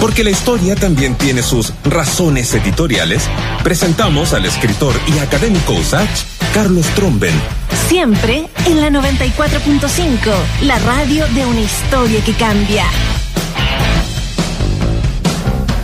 Porque 0.00 0.24
la 0.24 0.30
historia 0.30 0.74
también 0.76 1.14
tiene 1.14 1.42
sus 1.42 1.74
razones 1.84 2.54
editoriales, 2.54 3.22
presentamos 3.62 4.32
al 4.32 4.46
escritor 4.46 4.94
y 5.06 5.18
académico 5.18 5.74
USACH, 5.74 6.22
Carlos 6.54 6.86
Tromben. 6.94 7.34
Siempre 7.88 8.48
en 8.66 8.80
la 8.80 8.88
94.5, 8.88 10.18
la 10.62 10.78
radio 10.78 11.26
de 11.28 11.44
una 11.44 11.60
historia 11.60 12.24
que 12.24 12.32
cambia. 12.32 12.86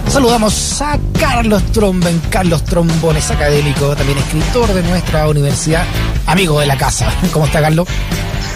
Saludamos 0.09 0.81
a 0.81 0.99
Carlos 1.21 1.63
Tromben, 1.73 2.19
Carlos 2.31 2.65
Trombones, 2.65 3.31
académico, 3.31 3.95
también 3.95 4.17
escritor 4.17 4.73
de 4.73 4.83
nuestra 4.83 5.29
universidad, 5.29 5.85
amigo 6.25 6.59
de 6.59 6.67
la 6.67 6.79
casa. 6.79 7.13
¿Cómo 7.35 7.45
está, 7.45 7.61
Carlos? 7.61 7.87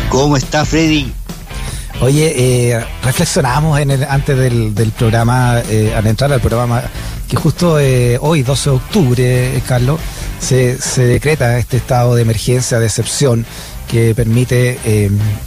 ¿Cómo 0.08 0.38
está, 0.38 0.64
Freddy? 0.64 1.12
Oye, 2.02 2.70
eh, 2.72 2.86
reflexionamos 3.02 3.78
en 3.78 3.90
el, 3.90 4.04
antes 4.04 4.34
del, 4.34 4.92
programa, 4.96 5.60
eh, 5.68 5.92
al 5.94 6.06
entrar 6.06 6.32
al 6.32 6.40
programa, 6.40 6.82
que 7.28 7.36
justo 7.36 7.78
eh, 7.78 8.16
hoy, 8.22 8.42
12 8.42 8.70
de 8.70 8.76
octubre, 8.76 9.62
Carlos, 9.66 10.00
se, 10.40 10.78
decreta 10.96 11.58
este 11.58 11.76
estado 11.76 12.14
de 12.14 12.22
emergencia, 12.22 12.78
de 12.78 12.86
excepción, 12.86 13.44
que 13.86 14.14
permite 14.14 14.78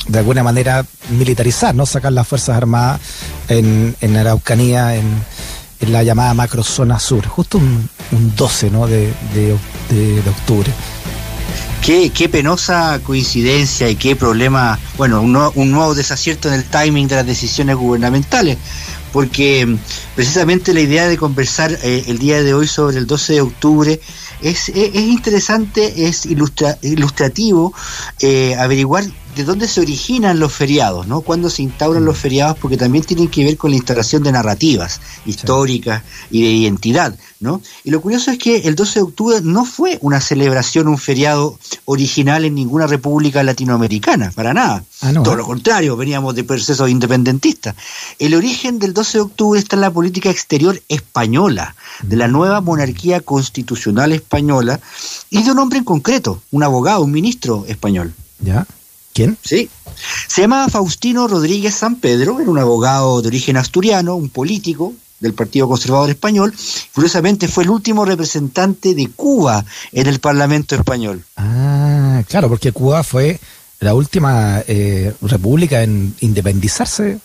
de 0.07 0.19
alguna 0.19 0.43
manera 0.43 0.85
militarizar, 1.09 1.73
¿no? 1.73 1.87
Sacar 1.87 2.11
las 2.11 2.27
Fuerzas 2.27 2.55
Armadas 2.55 2.99
en, 3.47 3.95
en 3.99 4.17
Araucanía, 4.17 4.95
en, 4.95 5.05
en, 5.79 5.93
la 5.93 6.03
llamada 6.03 6.35
macrozona 6.35 6.99
sur, 6.99 7.25
justo 7.25 7.57
un, 7.57 7.89
12 8.35 8.69
¿no? 8.69 8.85
de, 8.85 9.11
de 9.33 10.29
octubre. 10.29 10.71
Qué, 11.83 12.29
penosa 12.29 13.01
coincidencia 13.03 13.89
y 13.89 13.97
qué 13.97 14.15
problema, 14.15 14.79
bueno, 14.97 15.21
un, 15.21 15.71
nuevo 15.71 15.93
desacierto 15.93 16.47
en 16.47 16.53
el 16.53 16.63
timing 16.63 17.09
de 17.09 17.17
las 17.17 17.25
decisiones 17.25 17.75
gubernamentales, 17.75 18.57
porque 19.11 19.65
mm, 19.65 19.77
precisamente 20.15 20.73
la 20.73 20.79
idea 20.79 21.09
de 21.09 21.17
conversar 21.17 21.77
eh, 21.83 22.05
el 22.07 22.19
día 22.19 22.41
de 22.41 22.53
hoy 22.53 22.67
sobre 22.67 22.99
el 22.99 23.05
12 23.05 23.33
de 23.33 23.41
octubre 23.41 23.99
es, 24.41 24.69
es, 24.69 24.95
interesante, 24.95 26.07
es 26.07 26.25
ilustrativo 26.25 27.73
eh, 28.21 28.55
averiguar 28.57 29.03
de 29.35 29.43
dónde 29.43 29.67
se 29.67 29.81
originan 29.81 30.39
los 30.39 30.53
feriados, 30.53 31.07
¿no? 31.07 31.21
Cuándo 31.21 31.49
se 31.49 31.63
instauran 31.63 32.05
los 32.05 32.17
feriados, 32.17 32.57
porque 32.59 32.77
también 32.77 33.03
tienen 33.03 33.27
que 33.27 33.43
ver 33.43 33.57
con 33.57 33.71
la 33.71 33.77
instalación 33.77 34.23
de 34.23 34.31
narrativas 34.31 35.01
históricas 35.25 36.03
y 36.29 36.43
de 36.43 36.51
identidad, 36.51 37.17
¿no? 37.39 37.61
Y 37.83 37.91
lo 37.91 38.01
curioso 38.01 38.31
es 38.31 38.37
que 38.37 38.57
el 38.57 38.75
12 38.75 38.99
de 38.99 39.03
octubre 39.03 39.41
no 39.41 39.65
fue 39.65 39.97
una 40.01 40.21
celebración, 40.21 40.87
un 40.87 40.97
feriado 40.97 41.57
original 41.85 42.45
en 42.45 42.55
ninguna 42.55 42.87
república 42.87 43.43
latinoamericana, 43.43 44.31
para 44.31 44.53
nada. 44.53 44.83
Ah, 45.01 45.13
Todo 45.13 45.35
lo 45.35 45.45
contrario, 45.45 45.97
veníamos 45.97 46.35
de 46.35 46.43
procesos 46.43 46.89
independentistas. 46.89 47.75
El 48.19 48.35
origen 48.35 48.79
del 48.79 48.93
12 48.93 49.17
de 49.17 49.21
octubre 49.21 49.59
está 49.59 49.75
en 49.75 49.81
la 49.81 49.91
política 49.91 50.29
exterior 50.29 50.81
española, 50.87 51.75
de 52.01 52.15
la 52.15 52.27
nueva 52.27 52.61
monarquía 52.61 53.21
constitucional 53.21 54.11
española, 54.11 54.79
y 55.29 55.43
de 55.43 55.51
un 55.51 55.59
hombre 55.59 55.79
en 55.79 55.85
concreto, 55.85 56.41
un 56.51 56.63
abogado, 56.63 57.01
un 57.01 57.11
ministro 57.11 57.65
español. 57.67 58.13
¿Ya? 58.39 58.67
¿Quién? 59.13 59.37
Sí. 59.43 59.69
Se 60.27 60.41
llamaba 60.41 60.69
Faustino 60.69 61.27
Rodríguez 61.27 61.75
San 61.75 61.97
Pedro, 61.97 62.39
era 62.39 62.49
un 62.49 62.59
abogado 62.59 63.21
de 63.21 63.27
origen 63.27 63.57
asturiano, 63.57 64.15
un 64.15 64.29
político 64.29 64.93
del 65.19 65.33
Partido 65.33 65.67
Conservador 65.67 66.09
Español. 66.09 66.53
Curiosamente 66.93 67.47
fue 67.47 67.63
el 67.63 67.69
último 67.69 68.05
representante 68.05 68.93
de 68.93 69.07
Cuba 69.07 69.63
en 69.91 70.07
el 70.07 70.19
Parlamento 70.19 70.75
español. 70.75 71.23
Ah, 71.37 72.21
claro, 72.27 72.49
porque 72.49 72.71
Cuba 72.71 73.03
fue 73.03 73.39
la 73.79 73.93
última 73.93 74.63
eh, 74.67 75.13
república 75.21 75.83
en 75.83 76.15
independizarse 76.19 77.19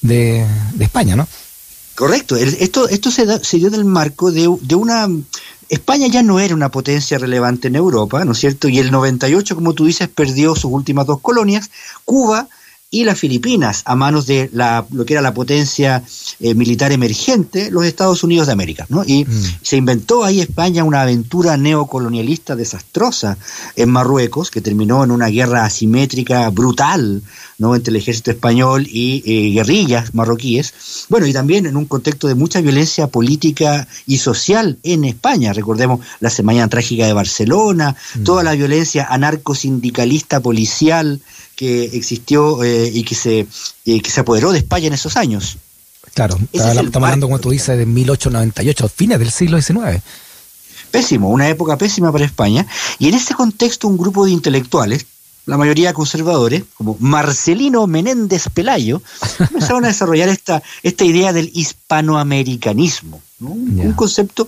de, 0.00 0.46
España, 0.78 1.16
¿no? 1.16 1.28
Correcto. 2.00 2.34
Esto, 2.34 2.88
esto 2.88 3.10
se, 3.10 3.44
se 3.44 3.58
dio 3.58 3.68
en 3.68 3.74
el 3.74 3.84
marco 3.84 4.32
de, 4.32 4.48
de 4.62 4.74
una 4.74 5.06
España 5.68 6.06
ya 6.06 6.22
no 6.22 6.40
era 6.40 6.54
una 6.54 6.70
potencia 6.70 7.18
relevante 7.18 7.68
en 7.68 7.76
Europa, 7.76 8.24
¿no 8.24 8.32
es 8.32 8.38
cierto? 8.38 8.70
Y 8.70 8.78
el 8.78 8.90
98, 8.90 9.54
como 9.54 9.74
tú 9.74 9.84
dices, 9.84 10.08
perdió 10.08 10.54
sus 10.54 10.72
últimas 10.72 11.04
dos 11.04 11.20
colonias. 11.20 11.70
Cuba 12.06 12.48
y 12.92 13.04
las 13.04 13.18
Filipinas 13.18 13.82
a 13.84 13.94
manos 13.94 14.26
de 14.26 14.50
la, 14.52 14.84
lo 14.90 15.04
que 15.04 15.14
era 15.14 15.22
la 15.22 15.32
potencia 15.32 16.02
eh, 16.40 16.54
militar 16.54 16.90
emergente, 16.90 17.70
los 17.70 17.84
Estados 17.84 18.24
Unidos 18.24 18.48
de 18.48 18.52
América. 18.52 18.86
¿no? 18.88 19.04
Y 19.06 19.24
mm. 19.24 19.58
se 19.62 19.76
inventó 19.76 20.24
ahí 20.24 20.40
España 20.40 20.82
una 20.82 21.02
aventura 21.02 21.56
neocolonialista 21.56 22.56
desastrosa 22.56 23.38
en 23.76 23.90
Marruecos, 23.90 24.50
que 24.50 24.60
terminó 24.60 25.04
en 25.04 25.12
una 25.12 25.28
guerra 25.28 25.64
asimétrica 25.64 26.50
brutal 26.50 27.22
¿no? 27.58 27.76
entre 27.76 27.92
el 27.92 27.96
ejército 27.96 28.32
español 28.32 28.88
y 28.90 29.22
eh, 29.24 29.52
guerrillas 29.52 30.12
marroquíes. 30.12 31.06
Bueno, 31.08 31.28
y 31.28 31.32
también 31.32 31.66
en 31.66 31.76
un 31.76 31.84
contexto 31.84 32.26
de 32.26 32.34
mucha 32.34 32.60
violencia 32.60 33.06
política 33.06 33.86
y 34.06 34.18
social 34.18 34.78
en 34.82 35.04
España. 35.04 35.52
Recordemos 35.52 36.00
la 36.18 36.30
Semana 36.30 36.66
Trágica 36.66 37.06
de 37.06 37.12
Barcelona, 37.12 37.94
mm. 38.16 38.24
toda 38.24 38.42
la 38.42 38.54
violencia 38.54 39.06
anarcosindicalista 39.08 40.40
policial 40.40 41.20
que 41.60 41.84
existió 41.92 42.64
eh, 42.64 42.90
y 42.90 43.04
que 43.04 43.14
se, 43.14 43.46
eh, 43.84 44.00
que 44.00 44.10
se 44.10 44.20
apoderó 44.20 44.50
de 44.50 44.60
España 44.60 44.86
en 44.86 44.94
esos 44.94 45.18
años. 45.18 45.58
Claro, 46.14 46.38
estamos 46.54 46.96
hablando, 46.96 47.26
como 47.26 47.38
tú 47.38 47.50
dices, 47.50 47.76
de 47.76 47.84
1898, 47.84 48.88
fines 48.88 49.18
del 49.18 49.30
siglo 49.30 49.60
XIX. 49.60 50.02
Pésimo, 50.90 51.28
una 51.28 51.50
época 51.50 51.76
pésima 51.76 52.10
para 52.10 52.24
España. 52.24 52.66
Y 52.98 53.08
en 53.08 53.14
ese 53.14 53.34
contexto 53.34 53.88
un 53.88 53.98
grupo 53.98 54.24
de 54.24 54.30
intelectuales, 54.30 55.04
la 55.44 55.58
mayoría 55.58 55.92
conservadores, 55.92 56.64
como 56.72 56.96
Marcelino 56.98 57.86
Menéndez 57.86 58.48
Pelayo, 58.54 59.02
empezaron 59.38 59.84
a 59.84 59.88
desarrollar 59.88 60.30
esta, 60.30 60.62
esta 60.82 61.04
idea 61.04 61.34
del 61.34 61.50
hispanoamericanismo 61.52 63.20
un 63.40 63.92
concepto 63.94 64.46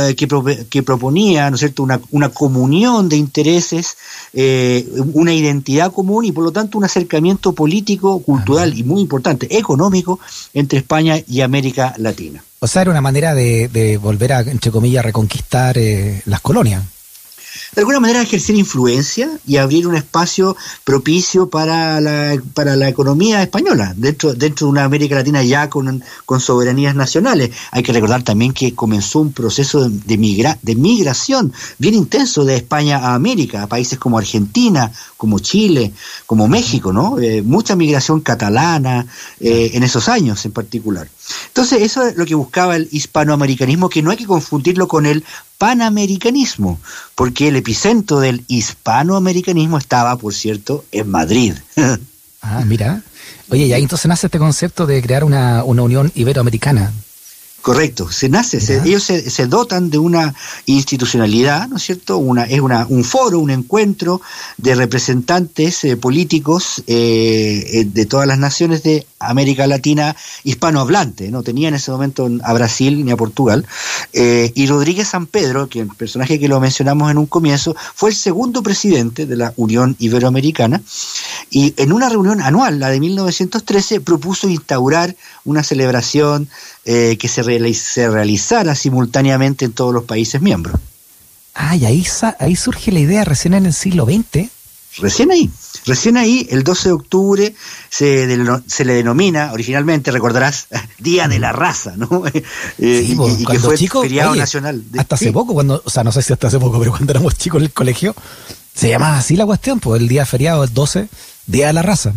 eh, 0.00 0.14
que, 0.14 0.82
proponía 0.82 1.48
¿no 1.50 1.54
es 1.54 1.60
cierto? 1.60 1.82
Una, 1.82 2.00
una 2.10 2.28
comunión 2.28 3.08
de 3.08 3.16
intereses, 3.16 3.96
eh, 4.32 4.86
una 5.14 5.32
identidad 5.32 5.92
común 5.92 6.24
y 6.24 6.32
por 6.32 6.44
lo 6.44 6.52
tanto 6.52 6.78
un 6.78 6.84
acercamiento 6.84 7.52
político, 7.52 8.20
cultural 8.20 8.78
y 8.78 8.84
muy 8.84 9.00
importante, 9.00 9.56
económico 9.56 10.20
entre 10.54 10.78
España 10.78 11.16
y 11.26 11.40
América 11.40 11.94
Latina. 11.98 12.44
O 12.60 12.66
sea, 12.66 12.82
era 12.82 12.90
una 12.90 13.00
manera 13.00 13.34
de, 13.34 13.98
volver 14.02 14.32
a, 14.32 14.40
entre 14.40 14.70
comillas, 14.70 15.04
reconquistar 15.04 15.78
eh, 15.78 16.22
las 16.26 16.40
colonias 16.40 16.82
de 17.78 17.82
alguna 17.82 18.00
manera 18.00 18.22
ejercer 18.22 18.56
influencia 18.56 19.30
y 19.46 19.56
abrir 19.56 19.86
un 19.86 19.94
espacio 19.94 20.56
propicio 20.82 21.48
para 21.48 22.00
la, 22.00 22.36
para 22.52 22.74
la 22.74 22.88
economía 22.88 23.40
española, 23.40 23.94
dentro, 23.96 24.34
dentro 24.34 24.66
de 24.66 24.72
una 24.72 24.82
América 24.82 25.14
Latina 25.14 25.44
ya 25.44 25.70
con, 25.70 26.02
con 26.26 26.40
soberanías 26.40 26.96
nacionales. 26.96 27.50
Hay 27.70 27.84
que 27.84 27.92
recordar 27.92 28.24
también 28.24 28.52
que 28.52 28.74
comenzó 28.74 29.20
un 29.20 29.32
proceso 29.32 29.88
de, 29.88 30.18
migra, 30.18 30.58
de 30.60 30.74
migración 30.74 31.52
bien 31.78 31.94
intenso 31.94 32.44
de 32.44 32.56
España 32.56 32.98
a 32.98 33.14
América, 33.14 33.62
a 33.62 33.68
países 33.68 33.96
como 33.96 34.18
Argentina, 34.18 34.90
como 35.16 35.38
Chile, 35.38 35.92
como 36.26 36.48
México, 36.48 36.92
¿no? 36.92 37.20
Eh, 37.20 37.42
mucha 37.42 37.76
migración 37.76 38.22
catalana 38.22 39.06
eh, 39.38 39.70
en 39.74 39.84
esos 39.84 40.08
años 40.08 40.44
en 40.44 40.50
particular. 40.50 41.08
Entonces, 41.46 41.82
eso 41.82 42.02
es 42.08 42.16
lo 42.16 42.26
que 42.26 42.34
buscaba 42.34 42.74
el 42.74 42.88
hispanoamericanismo, 42.90 43.88
que 43.88 44.02
no 44.02 44.10
hay 44.10 44.16
que 44.16 44.26
confundirlo 44.26 44.88
con 44.88 45.06
el 45.06 45.24
panamericanismo, 45.58 46.80
porque 47.14 47.48
el 47.48 47.56
epicentro 47.56 48.20
del 48.20 48.44
hispanoamericanismo 48.46 49.76
estaba, 49.76 50.16
por 50.16 50.32
cierto, 50.32 50.84
en 50.92 51.10
Madrid. 51.10 51.54
ah, 52.42 52.64
mira. 52.64 53.02
Oye, 53.50 53.66
y 53.66 53.72
ahí 53.72 53.82
entonces 53.82 54.06
nace 54.06 54.28
este 54.28 54.38
concepto 54.38 54.86
de 54.86 55.02
crear 55.02 55.24
una, 55.24 55.64
una 55.64 55.82
unión 55.82 56.12
iberoamericana. 56.14 56.92
Correcto, 57.60 58.10
se 58.10 58.28
nace, 58.28 58.58
ellos 58.84 59.02
se, 59.02 59.46
dotan 59.46 59.90
de 59.90 59.98
una 59.98 60.32
institucionalidad, 60.66 61.68
¿no 61.68 61.76
es 61.76 61.82
cierto? 61.82 62.16
Una, 62.16 62.44
es 62.44 62.60
una, 62.60 62.86
un 62.88 63.02
foro, 63.02 63.40
un 63.40 63.50
encuentro 63.50 64.22
de 64.56 64.76
representantes 64.76 65.82
eh, 65.82 65.96
políticos 65.96 66.82
eh, 66.86 67.68
eh, 67.72 67.84
de 67.84 68.06
todas 68.06 68.28
las 68.28 68.38
naciones 68.38 68.84
de 68.84 69.06
América 69.18 69.66
Latina 69.66 70.14
hispanohablante, 70.44 71.30
no 71.30 71.42
tenía 71.42 71.68
en 71.68 71.74
ese 71.74 71.90
momento 71.90 72.30
a 72.44 72.52
Brasil 72.52 73.04
ni 73.04 73.10
a 73.10 73.16
Portugal, 73.16 73.66
y 74.12 74.66
Rodríguez 74.66 75.08
San 75.08 75.26
Pedro, 75.26 75.68
que 75.68 75.80
el 75.80 75.88
personaje 75.88 76.38
que 76.38 76.46
lo 76.46 76.60
mencionamos 76.60 77.10
en 77.10 77.18
un 77.18 77.26
comienzo, 77.26 77.74
fue 77.94 78.10
el 78.10 78.16
segundo 78.16 78.62
presidente 78.62 79.26
de 79.26 79.36
la 79.36 79.52
Unión 79.56 79.96
Iberoamericana, 79.98 80.80
y 81.50 81.74
en 81.76 81.92
una 81.92 82.08
reunión 82.08 82.40
anual, 82.40 82.78
la 82.78 82.90
de 82.90 83.00
1913, 83.00 84.00
propuso 84.00 84.48
instaurar 84.48 85.16
una 85.44 85.64
celebración 85.64 86.48
que 86.84 87.28
se, 87.28 87.42
se, 87.74 88.08
realizara 88.08 88.74
simultáneamente 88.74 89.64
en 89.64 89.72
todos 89.72 89.94
los 89.94 90.04
países 90.04 90.40
miembros. 90.40 90.80
Ah, 91.54 91.76
y 91.76 91.84
ahí, 91.86 92.06
ahí 92.38 92.56
surge 92.56 92.92
la 92.92 93.00
idea 93.00 93.24
recién 93.24 93.54
en 93.54 93.66
el 93.66 93.74
siglo 93.74 94.04
XX. 94.04 94.48
Recién 94.98 95.30
ahí, 95.30 95.50
recién 95.84 96.16
ahí, 96.16 96.46
el 96.50 96.64
12 96.64 96.88
de 96.88 96.92
octubre, 96.92 97.54
se, 97.88 98.38
se 98.66 98.84
le 98.84 98.94
denomina 98.94 99.52
originalmente, 99.52 100.10
recordarás, 100.10 100.66
Día 100.98 101.28
de 101.28 101.38
la 101.38 101.52
Raza, 101.52 101.94
¿no? 101.96 102.24
Eh, 102.78 103.04
sí, 103.06 103.16
y, 103.38 103.44
que 103.44 103.58
fue 103.58 103.76
chico, 103.76 104.02
feriado 104.02 104.34
nacional. 104.34 104.82
hasta 104.96 105.14
hace 105.16 105.32
poco, 105.32 105.54
cuando, 105.54 105.82
o 105.84 105.90
sea, 105.90 106.04
no 106.04 106.12
sé 106.12 106.22
si 106.22 106.32
hasta 106.32 106.48
hace 106.48 106.58
poco, 106.58 106.78
pero 106.78 106.92
cuando 106.92 107.12
éramos 107.12 107.36
chicos 107.36 107.58
en 107.58 107.66
el 107.66 107.72
colegio, 107.72 108.14
se 108.74 108.88
llamaba 108.88 109.18
así 109.18 109.36
la 109.36 109.46
cuestión, 109.46 109.80
pues 109.80 110.00
el 110.00 110.08
día 110.08 110.24
feriado, 110.26 110.64
el 110.64 110.72
12, 110.72 111.08
Día 111.46 111.68
de 111.68 111.72
la 111.72 111.82
Raza. 111.82 112.12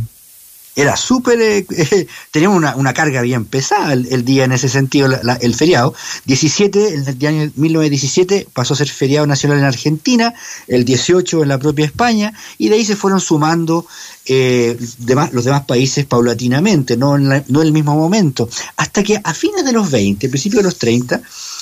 Era 0.75 0.95
súper, 0.95 1.41
eh, 1.41 2.07
teníamos 2.31 2.57
una, 2.57 2.75
una, 2.75 2.93
carga 2.93 3.21
bien 3.21 3.45
pesada 3.45 3.93
el, 3.93 4.23
día 4.23 4.45
en 4.45 4.53
ese 4.53 4.69
sentido, 4.69 5.09
el 5.41 5.55
feriado. 5.55 5.93
17, 6.25 6.93
el 6.93 7.17
día 7.17 7.29
año 7.29 7.51
1917 7.55 8.47
pasó 8.53 8.73
a 8.73 8.77
ser 8.77 8.87
feriado 8.87 9.27
nacional 9.27 9.59
en 9.59 9.65
Argentina, 9.65 10.33
el 10.67 10.85
18 10.85 11.43
en 11.43 11.49
la 11.49 11.57
propia 11.57 11.85
España, 11.85 12.33
y 12.57 12.69
de 12.69 12.75
ahí 12.75 12.85
se 12.85 12.95
fueron 12.95 13.19
sumando 13.19 13.85
eh, 14.25 14.77
los 15.33 15.43
demás 15.43 15.65
países 15.65 16.05
paulatinamente, 16.05 16.95
no 16.95 17.17
en, 17.17 17.27
no 17.27 17.61
en 17.61 17.67
el 17.67 17.73
mismo 17.73 17.95
momento, 17.95 18.49
hasta 18.77 19.03
que 19.03 19.19
a 19.21 19.33
fines 19.33 19.65
de 19.65 19.73
los 19.73 19.91
20, 19.91 20.29
principios 20.29 20.63
de 20.63 20.69
los 20.69 20.77
30, 20.77 21.21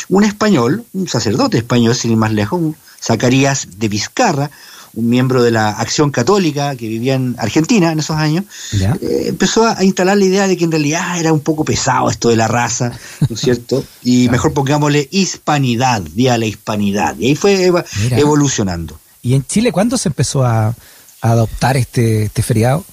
un 0.09 0.23
español, 0.23 0.85
un 0.94 1.07
sacerdote 1.07 1.57
español, 1.57 1.95
sin 1.95 2.11
ir 2.11 2.17
más 2.17 2.31
lejos, 2.31 2.75
Zacarías 3.01 3.67
de 3.77 3.88
Vizcarra, 3.88 4.51
un 4.99 5.09
miembro 5.09 5.41
de 5.41 5.51
la 5.51 5.69
Acción 5.69 6.11
Católica 6.11 6.75
que 6.75 6.87
vivía 6.87 7.15
en 7.15 7.35
Argentina 7.37 7.91
en 7.91 7.99
esos 7.99 8.17
años, 8.17 8.45
eh, 8.73 9.25
empezó 9.27 9.65
a, 9.65 9.83
instalar 9.83 10.17
la 10.17 10.25
idea 10.25 10.47
de 10.47 10.57
que 10.57 10.65
en 10.65 10.71
realidad 10.71 11.19
era 11.19 11.33
un 11.33 11.39
poco 11.39 11.63
pesado 11.63 12.09
esto 12.09 12.29
de 12.29 12.35
la 12.35 12.47
raza, 12.47 12.91
¿no 13.27 13.35
es 13.35 13.41
cierto? 13.41 13.83
Y 14.03 14.29
mejor 14.29 14.53
pongámosle 14.53 15.07
hispanidad, 15.11 16.01
día 16.01 16.33
de 16.33 16.39
la 16.39 16.45
hispanidad. 16.45 17.15
Y 17.17 17.27
ahí 17.27 17.35
fue 17.35 17.71
evolucionando. 18.11 18.99
¿Y 19.21 19.33
en 19.33 19.45
Chile 19.45 19.71
cuándo 19.71 19.97
se 19.97 20.09
empezó 20.09 20.45
a, 20.45 20.75
adoptar 21.21 21.75
este, 21.75 22.23
este 22.23 22.41
feriado? 22.41 22.85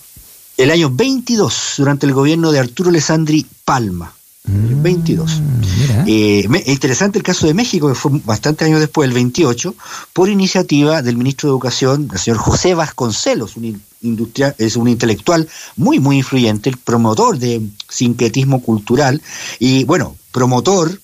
El 0.56 0.70
año 0.70 0.90
22, 0.90 1.74
durante 1.76 2.06
el 2.06 2.12
gobierno 2.12 2.50
de 2.50 2.58
Arturo 2.58 2.90
Alessandri 2.90 3.46
Palma. 3.64 4.12
22. 4.46 5.40
Mm, 5.40 6.04
eh, 6.06 6.62
interesante 6.66 7.19
el 7.19 7.25
caso 7.25 7.46
de 7.46 7.54
México, 7.54 7.88
que 7.88 7.94
fue 7.94 8.12
bastante 8.25 8.64
años 8.64 8.81
después, 8.81 9.08
el 9.08 9.14
28, 9.14 9.75
por 10.12 10.28
iniciativa 10.28 11.02
del 11.02 11.16
ministro 11.16 11.48
de 11.48 11.52
Educación, 11.52 12.08
el 12.12 12.19
señor 12.19 12.38
José 12.38 12.75
Vasconcelos, 12.75 13.56
un, 13.56 13.81
industrial, 14.02 14.54
es 14.58 14.76
un 14.76 14.88
intelectual 14.88 15.48
muy, 15.76 15.98
muy 15.98 16.19
influyente, 16.19 16.70
el 16.70 16.76
promotor 16.76 17.38
de 17.38 17.62
sincretismo 17.88 18.62
cultural 18.62 19.20
y, 19.58 19.84
bueno, 19.84 20.16
promotor, 20.32 21.00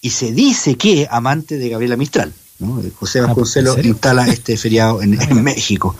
y 0.00 0.10
se 0.10 0.32
dice 0.32 0.76
que 0.76 1.06
amante 1.10 1.58
de 1.58 1.68
Gabriela 1.68 1.96
Mistral. 1.96 2.32
José 2.94 3.18
ah, 3.18 3.26
Vasconcelos 3.26 3.84
instala 3.84 4.28
este 4.28 4.56
feriado 4.56 5.02
en, 5.02 5.20
en 5.30 5.42
México. 5.42 5.96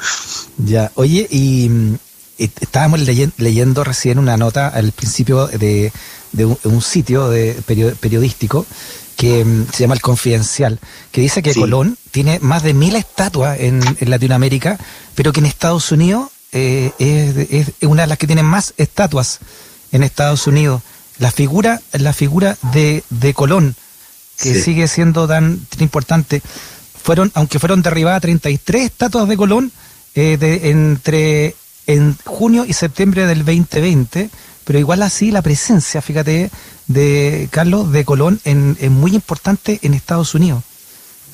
Ya, 0.59 0.91
oye, 0.95 1.27
y 1.31 1.69
mm, 1.69 1.95
estábamos 2.38 3.00
leyendo 3.00 3.84
recién 3.84 4.19
una 4.19 4.37
nota 4.37 4.69
al 4.69 4.93
principio 4.93 5.46
de 5.46 5.93
de 6.32 6.46
un, 6.46 6.82
sitio 6.82 7.29
de 7.29 7.55
periodístico 8.00 8.67
que 9.17 9.44
mm, 9.44 9.67
se 9.73 9.81
llama 9.81 9.94
El 9.94 10.00
Confidencial, 10.00 10.81
que 11.11 11.20
dice 11.20 11.43
que 11.43 11.55
Colón 11.55 11.96
tiene 12.11 12.38
más 12.40 12.62
de 12.62 12.75
mil 12.75 12.96
estatuas 12.96 13.61
en, 13.61 13.81
Latinoamérica, 14.00 14.79
pero 15.14 15.32
que 15.32 15.40
en 15.40 15.46
Estados 15.46 15.93
Unidos 15.93 16.31
eh, 16.52 16.90
es, 16.99 17.73
una 17.82 18.02
de 18.02 18.08
las 18.08 18.19
que 18.19 18.26
tiene 18.26 18.43
más 18.43 18.75
estatuas 18.76 19.40
en 19.93 20.02
Estados 20.02 20.46
Unidos. 20.46 20.82
La 21.19 21.31
figura, 21.31 21.81
la 21.93 22.12
figura 22.12 22.56
de, 22.73 23.05
de 23.11 23.34
Colón, 23.34 23.76
que 24.38 24.61
sigue 24.61 24.88
siendo 24.88 25.29
tan, 25.29 25.67
importante, 25.79 26.43
fueron, 27.00 27.31
aunque 27.34 27.58
fueron 27.58 27.82
derribadas 27.82 28.23
33 28.23 28.87
estatuas 28.87 29.29
de 29.29 29.37
Colón 29.37 29.70
eh, 30.14 30.37
de, 30.38 30.70
entre 30.70 31.55
en 31.87 32.17
junio 32.25 32.64
y 32.67 32.73
septiembre 32.73 33.26
del 33.26 33.44
2020, 33.44 34.31
pero 34.64 34.79
igual 34.79 35.02
así 35.02 35.31
la 35.31 35.43
presencia, 35.43 36.00
fíjate, 36.02 36.50
de 36.87 37.49
Carlos 37.50 37.93
de 37.93 38.05
Colón 38.05 38.40
es 38.44 38.90
muy 38.90 39.14
importante 39.14 39.79
en 39.82 39.94
Estados 39.94 40.34
Unidos. 40.34 40.62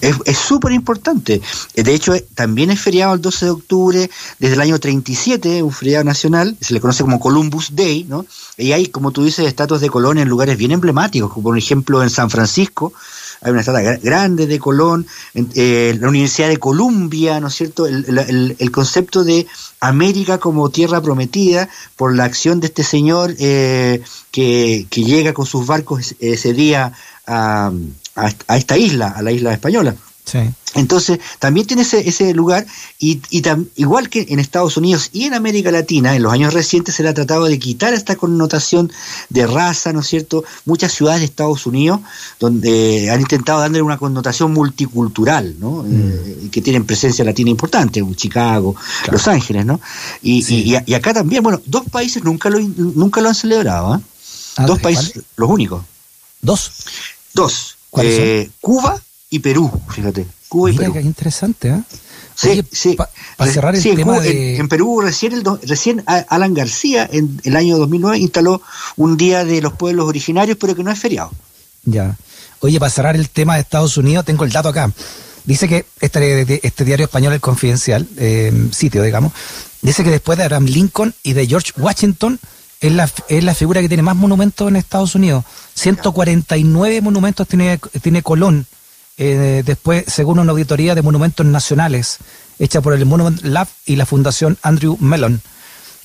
Es 0.00 0.38
súper 0.38 0.70
importante. 0.72 1.42
De 1.74 1.92
hecho, 1.92 2.14
también 2.34 2.70
es 2.70 2.80
feriado 2.80 3.14
el 3.14 3.20
12 3.20 3.44
de 3.46 3.50
octubre 3.50 4.10
desde 4.38 4.54
el 4.54 4.60
año 4.60 4.78
37, 4.78 5.60
un 5.62 5.72
feriado 5.72 6.04
nacional, 6.04 6.56
se 6.60 6.72
le 6.72 6.80
conoce 6.80 7.02
como 7.02 7.18
Columbus 7.18 7.74
Day, 7.74 8.04
¿no? 8.04 8.24
Y 8.56 8.70
hay, 8.70 8.86
como 8.86 9.10
tú 9.10 9.24
dices, 9.24 9.44
estatuas 9.46 9.80
de 9.80 9.90
Colón 9.90 10.18
en 10.18 10.28
lugares 10.28 10.56
bien 10.56 10.70
emblemáticos, 10.70 11.32
como 11.32 11.48
por 11.48 11.58
ejemplo 11.58 12.00
en 12.00 12.10
San 12.10 12.30
Francisco, 12.30 12.92
hay 13.40 13.52
una 13.52 13.60
estatua 13.60 13.82
grande 14.02 14.46
de 14.46 14.58
Colón, 14.58 15.06
eh, 15.34 15.96
la 16.00 16.08
Universidad 16.08 16.48
de 16.48 16.58
Columbia, 16.58 17.40
¿no 17.40 17.48
es 17.48 17.54
cierto? 17.54 17.86
El, 17.86 18.70
concepto 18.72 19.24
de 19.24 19.46
América 19.80 20.38
como 20.38 20.70
tierra 20.70 21.00
prometida 21.00 21.68
por 21.96 22.14
la 22.14 22.24
acción 22.24 22.60
de 22.60 22.66
este 22.66 22.82
señor 22.82 23.34
eh, 23.38 24.02
que, 24.30 24.86
que, 24.90 25.04
llega 25.04 25.32
con 25.32 25.46
sus 25.46 25.66
barcos 25.66 26.14
ese 26.20 26.52
día 26.52 26.92
a, 27.26 27.70
a 28.16 28.56
esta 28.56 28.76
isla, 28.76 29.08
a 29.08 29.22
la 29.22 29.32
isla 29.32 29.52
española. 29.52 29.94
Entonces, 30.74 31.18
también 31.38 31.66
tiene 31.66 31.82
ese, 31.82 32.08
ese 32.08 32.34
lugar, 32.34 32.66
y, 32.98 33.20
y 33.30 33.42
igual 33.76 34.08
que 34.08 34.26
en 34.28 34.38
Estados 34.38 34.76
Unidos 34.76 35.10
y 35.12 35.24
en 35.24 35.34
América 35.34 35.70
Latina, 35.70 36.14
en 36.14 36.22
los 36.22 36.32
años 36.32 36.52
recientes 36.52 36.94
se 36.94 37.02
le 37.02 37.08
ha 37.08 37.14
tratado 37.14 37.46
de 37.46 37.58
quitar 37.58 37.94
esta 37.94 38.16
connotación 38.16 38.92
de 39.28 39.46
raza, 39.46 39.92
¿no 39.92 40.00
es 40.00 40.06
cierto? 40.06 40.44
Muchas 40.66 40.92
ciudades 40.92 41.20
de 41.20 41.26
Estados 41.26 41.66
Unidos 41.66 42.00
donde 42.38 43.10
han 43.10 43.20
intentado 43.20 43.60
darle 43.60 43.80
una 43.80 43.96
connotación 43.96 44.52
multicultural, 44.52 45.56
¿no? 45.58 45.82
Mm. 45.82 45.88
Eh, 45.88 46.48
que 46.52 46.60
tienen 46.60 46.84
presencia 46.84 47.24
latina 47.24 47.50
importante, 47.50 48.04
Chicago, 48.14 48.76
Los 49.10 49.26
Ángeles, 49.26 49.64
¿no? 49.64 49.80
Y, 50.22 50.44
y, 50.52 50.94
acá 50.94 51.14
también, 51.14 51.42
bueno, 51.42 51.60
dos 51.64 51.84
países 51.90 52.22
nunca 52.24 52.50
lo, 52.50 52.58
nunca 52.60 53.20
lo 53.20 53.28
han 53.28 53.34
celebrado, 53.34 53.96
¿eh? 53.96 54.00
dos 54.66 54.78
países, 54.80 55.22
los 55.36 55.48
únicos. 55.48 55.82
¿Dos? 56.40 56.72
Dos. 57.32 57.76
Eh, 57.96 58.50
Cuba 58.60 59.00
y 59.30 59.38
Perú, 59.40 59.70
fíjate. 59.90 60.26
Cuba 60.48 60.70
y 60.70 60.76
Perú. 60.76 60.98
interesante, 61.00 61.68
¿eh? 61.68 61.82
Sí, 62.34 62.64
sí. 62.70 62.96
Para 63.36 63.52
cerrar 63.52 63.74
el 63.74 63.82
tema 63.82 64.20
de... 64.20 64.56
en, 64.56 64.68
Perú 64.68 65.00
recién, 65.00 65.32
el 65.32 65.44
recién 65.62 66.04
Alan 66.06 66.54
García 66.54 67.08
en 67.10 67.40
el 67.42 67.56
año 67.56 67.78
2009 67.78 68.18
instaló 68.18 68.62
un 68.96 69.16
día 69.16 69.44
de 69.44 69.60
los 69.60 69.72
pueblos 69.72 70.06
originarios, 70.06 70.56
pero 70.58 70.76
que 70.76 70.84
no 70.84 70.92
es 70.92 70.98
feriado. 70.98 71.32
Ya. 71.84 72.16
Oye, 72.60 72.78
para 72.78 72.90
cerrar 72.90 73.16
el 73.16 73.28
tema 73.28 73.54
de 73.54 73.62
Estados 73.62 73.96
Unidos, 73.96 74.24
tengo 74.24 74.44
el 74.44 74.52
dato 74.52 74.68
acá. 74.68 74.92
Dice 75.44 75.68
que 75.68 75.86
este, 76.00 76.64
este 76.64 76.84
diario 76.84 77.06
español, 77.06 77.32
el 77.32 77.40
Confidencial, 77.40 78.06
eh, 78.16 78.52
sitio, 78.70 79.02
digamos, 79.02 79.32
dice 79.82 80.04
que 80.04 80.10
después 80.10 80.38
de 80.38 80.44
Abraham 80.44 80.66
Lincoln 80.66 81.14
y 81.24 81.32
de 81.32 81.46
George 81.46 81.72
Washington, 81.76 82.38
es 82.80 82.92
la, 82.92 83.10
es 83.28 83.42
la 83.42 83.54
figura 83.54 83.80
que 83.80 83.88
tiene 83.88 84.04
más 84.04 84.14
monumentos 84.14 84.68
en 84.68 84.76
Estados 84.76 85.16
Unidos. 85.16 85.44
149 85.74 87.00
monumentos 87.00 87.48
tiene, 87.48 87.80
tiene 88.00 88.22
Colón 88.22 88.66
eh, 89.18 89.62
después, 89.66 90.04
según 90.06 90.38
una 90.38 90.52
auditoría 90.52 90.94
de 90.94 91.02
monumentos 91.02 91.44
nacionales 91.44 92.18
hecha 92.58 92.80
por 92.80 92.94
el 92.94 93.04
Monument 93.04 93.42
Lab 93.42 93.68
y 93.84 93.96
la 93.96 94.06
Fundación 94.06 94.58
Andrew 94.62 94.96
Mellon, 95.00 95.42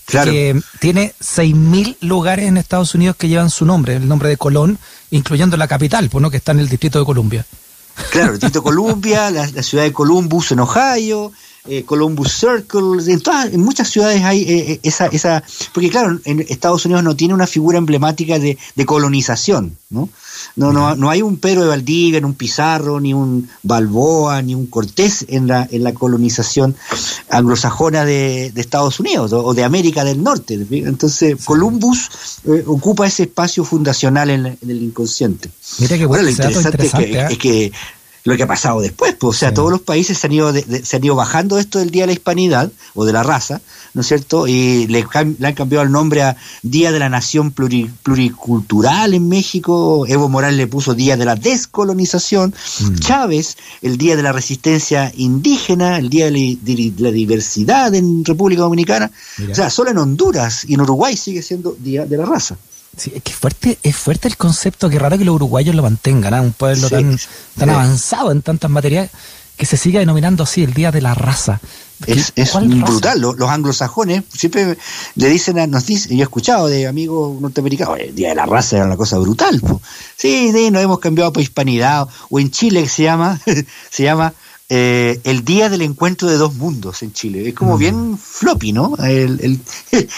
que 0.05 0.59
tiene 0.79 1.13
6.000 1.21 1.97
lugares 2.01 2.47
en 2.47 2.57
Estados 2.57 2.93
Unidos 2.95 3.15
que 3.15 3.27
llevan 3.27 3.49
su 3.49 3.65
nombre, 3.65 3.95
el 3.95 4.07
nombre 4.07 4.29
de 4.29 4.37
Colón, 4.37 4.77
incluyendo 5.11 5.57
la 5.57 5.67
capital, 5.67 6.09
pues, 6.09 6.21
¿no? 6.21 6.29
que 6.29 6.37
está 6.37 6.51
en 6.51 6.59
el 6.59 6.69
Distrito 6.69 6.99
de 6.99 7.05
Columbia. 7.05 7.45
Claro, 8.11 8.33
el 8.33 8.39
Distrito 8.39 8.59
de 8.59 8.63
Columbia, 8.63 9.31
la, 9.31 9.47
ciudad 9.63 9.83
de 9.83 9.93
Columbus 9.93 10.51
en 10.51 10.59
Ohio, 10.59 11.31
eh, 11.67 11.83
Columbus 11.83 12.31
Circle, 12.33 13.11
en, 13.11 13.21
todas, 13.21 13.53
en 13.53 13.61
muchas 13.61 13.89
ciudades 13.89 14.21
hay 14.23 14.41
eh, 14.41 14.71
eh, 14.73 14.79
esa, 14.83 15.07
esa, 15.07 15.43
porque 15.73 15.89
claro, 15.89 16.19
en 16.25 16.41
Estados 16.41 16.85
Unidos 16.85 17.03
no 17.03 17.15
tiene 17.15 17.33
una 17.33 17.47
figura 17.47 17.77
emblemática 17.77 18.37
de, 18.37 18.57
de 18.75 18.85
colonización, 18.85 19.77
¿no? 19.89 20.09
No, 20.55 20.73
no, 20.73 20.95
no 20.95 21.09
hay 21.09 21.21
un 21.21 21.37
Pedro 21.37 21.61
de 21.61 21.69
Valdivia, 21.69 22.19
ni 22.19 22.25
un 22.25 22.33
Pizarro, 22.33 22.99
ni 22.99 23.13
un 23.13 23.49
Balboa, 23.63 24.41
ni 24.41 24.55
un 24.55 24.67
Cortés 24.67 25.25
en 25.29 25.47
la, 25.47 25.67
en 25.71 25.83
la 25.83 25.93
colonización 25.93 26.75
anglosajona 27.29 28.05
de, 28.05 28.51
Estados 28.55 28.99
Unidos 28.99 29.33
o, 29.33 29.53
de 29.53 29.63
América 29.63 30.03
del 30.03 30.21
Norte. 30.23 30.59
Entonces, 30.71 31.37
Columbus 31.43 32.09
eh, 32.45 32.63
ocupa 32.67 33.07
ese 33.07 33.23
espacio 33.23 33.63
fundacional 33.63 34.29
en, 34.29 34.45
el 34.45 34.83
inconsciente. 34.83 35.49
Mira 35.79 35.97
qué 35.97 36.05
bueno, 36.05 36.23
lo 36.23 36.29
interesante, 36.29 36.85
es 37.29 37.37
que 37.37 37.71
lo 38.23 38.37
que 38.37 38.43
ha 38.43 38.47
pasado 38.47 38.81
después. 38.81 39.15
Pues, 39.15 39.35
o 39.35 39.39
sea, 39.39 39.53
todos 39.53 39.71
los 39.71 39.81
países 39.81 40.17
se 40.17 40.27
han, 40.27 40.33
ido 40.33 40.53
se 40.53 40.95
han 40.95 41.03
ido 41.03 41.15
bajando 41.15 41.57
esto 41.57 41.79
del 41.79 41.91
Día 41.91 42.03
de 42.03 42.07
la 42.07 42.13
Hispanidad 42.13 42.71
o 42.93 43.05
de 43.05 43.13
la 43.13 43.23
raza, 43.23 43.61
¿no 43.93 44.01
es 44.01 44.07
cierto? 44.07 44.47
Y 44.47 44.87
le, 44.87 45.05
han 45.13 45.53
cambiado 45.55 45.83
el 45.83 45.91
nombre 45.91 46.23
a 46.23 46.37
Día 46.61 46.91
de 46.91 46.99
la 46.99 47.09
Nación 47.09 47.51
Pluricultural 47.51 49.13
en 49.13 49.27
México. 49.27 50.05
Evo 50.07 50.29
Morales 50.29 50.57
le 50.57 50.67
puso 50.67 50.93
Día 50.93 51.17
de 51.17 51.25
la 51.25 51.35
Descolonización. 51.35 52.53
Mm. 52.79 52.95
Chávez, 52.99 53.57
el 53.81 53.97
Día 53.97 54.15
de 54.15 54.23
la 54.23 54.31
Resistencia 54.31 55.11
Indígena, 55.15 55.97
el 55.97 56.09
Día 56.09 56.25
de 56.25 56.59
la, 56.97 57.11
Diversidad 57.11 57.93
en 57.93 58.23
República 58.23 58.61
Dominicana. 58.61 59.11
O 59.51 59.55
sea, 59.55 59.69
solo 59.69 59.91
en 59.91 59.97
Honduras 59.97 60.65
y 60.67 60.75
en 60.75 60.81
Uruguay 60.81 61.17
sigue 61.17 61.41
siendo 61.41 61.75
Día 61.77 62.05
de 62.05 62.17
la 62.17 62.25
Raza. 62.25 62.57
Sí, 62.97 63.11
es 63.15 63.23
que 63.23 63.33
fuerte, 63.33 63.79
es 63.81 63.95
fuerte 63.95 64.27
el 64.27 64.37
concepto, 64.37 64.89
que 64.89 64.99
raro 64.99 65.17
que 65.17 65.25
los 65.25 65.35
uruguayos 65.35 65.75
lo 65.75 65.83
mantengan, 65.83 66.33
¿ah? 66.33 66.41
un 66.41 66.53
pueblo 66.53 66.89
tan, 66.89 67.17
tan 67.57 67.69
avanzado 67.69 68.31
en 68.31 68.41
tantas 68.41 68.69
materias 68.69 69.09
que 69.57 69.65
se 69.65 69.77
siga 69.77 69.99
denominando 69.99 70.43
así 70.43 70.63
el 70.63 70.73
Día 70.73 70.91
de 70.91 71.01
la 71.01 71.13
Raza. 71.13 71.59
Es, 72.05 72.33
es 72.35 72.53
brutal, 72.53 73.21
los, 73.21 73.39
anglosajones 73.49 74.23
siempre 74.31 74.77
le 75.15 75.29
dicen, 75.29 75.57
a, 75.57 75.67
nos 75.67 75.85
dicen, 75.85 76.17
yo 76.17 76.21
he 76.21 76.23
escuchado 76.23 76.67
de 76.67 76.85
amigos 76.87 77.39
norteamericanos, 77.39 77.99
el 77.99 78.13
Día 78.13 78.29
de 78.29 78.35
la 78.35 78.45
Raza 78.45 78.77
era 78.77 78.85
una 78.85 78.97
cosa 78.97 79.17
brutal. 79.19 79.61
Sí, 80.17 80.51
sí, 80.53 80.69
nos 80.69 80.83
hemos 80.83 80.99
cambiado 80.99 81.31
para 81.31 81.43
hispanidad, 81.43 82.07
o 82.29 82.39
en 82.39 82.51
Chile 82.51 82.87
se 82.89 83.03
llama, 83.03 83.39
se 83.89 84.03
llama 84.03 84.33
eh, 84.69 85.19
el 85.23 85.45
día 85.45 85.69
del 85.69 85.81
encuentro 85.81 86.27
de 86.27 86.37
dos 86.37 86.55
mundos 86.55 87.03
en 87.03 87.13
Chile. 87.13 87.47
Es 87.47 87.53
como 87.53 87.75
mm. 87.75 87.79
bien 87.79 88.17
floppy, 88.17 88.73
¿no? 88.73 88.95
El, 88.97 89.61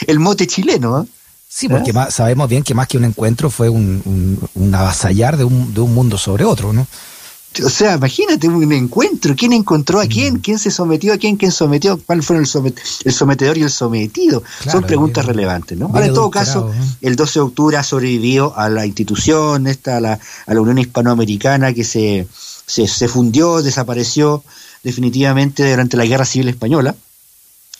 el, 0.07 0.19
mote 0.19 0.47
chileno. 0.47 1.03
¿eh? 1.03 1.07
Sí, 1.55 1.69
porque 1.69 1.91
¿Eh? 1.91 2.07
sabemos 2.09 2.49
bien 2.49 2.63
que 2.63 2.73
más 2.73 2.85
que 2.85 2.97
un 2.97 3.05
encuentro 3.05 3.49
fue 3.49 3.69
un, 3.69 4.37
un, 4.55 4.75
avasallar 4.75 5.37
de 5.37 5.45
un, 5.45 5.73
de 5.73 5.79
un 5.79 5.93
mundo 5.93 6.17
sobre 6.17 6.43
otro, 6.43 6.73
¿no? 6.73 6.85
O 7.63 7.69
sea, 7.69 7.95
imagínate 7.95 8.49
un 8.49 8.73
encuentro, 8.73 9.33
quién 9.37 9.53
encontró 9.53 10.01
a 10.01 10.05
quién, 10.05 10.33
mm. 10.33 10.39
quién 10.41 10.59
se 10.59 10.69
sometió 10.69 11.13
a 11.13 11.17
quién, 11.17 11.37
quién 11.37 11.53
sometió, 11.53 11.97
cuál 11.97 12.23
fue 12.23 12.35
el, 12.35 12.45
el 13.05 13.13
sometedor 13.13 13.57
y 13.57 13.63
el 13.63 13.69
sometido. 13.69 14.43
Son 14.69 14.83
preguntas 14.83 15.25
relevantes, 15.25 15.77
¿no? 15.77 15.85
Ahora, 15.85 16.07
en 16.07 16.13
todo 16.13 16.29
caso, 16.29 16.69
el 16.99 17.15
12 17.15 17.39
de 17.39 17.43
octubre 17.45 17.77
ha 17.77 17.83
sobrevivido 17.83 18.53
a 18.57 18.67
la 18.67 18.85
institución, 18.85 19.67
esta, 19.67 19.95
a, 19.95 20.01
la, 20.01 20.19
a 20.47 20.53
la 20.53 20.59
Unión 20.59 20.77
Hispanoamericana 20.77 21.71
que 21.71 21.85
se, 21.85 22.27
se, 22.65 22.85
se 22.85 23.07
fundió, 23.07 23.61
desapareció 23.61 24.43
definitivamente 24.83 25.69
durante 25.69 25.95
la 25.95 26.03
Guerra 26.03 26.25
Civil 26.25 26.49
Española 26.49 26.95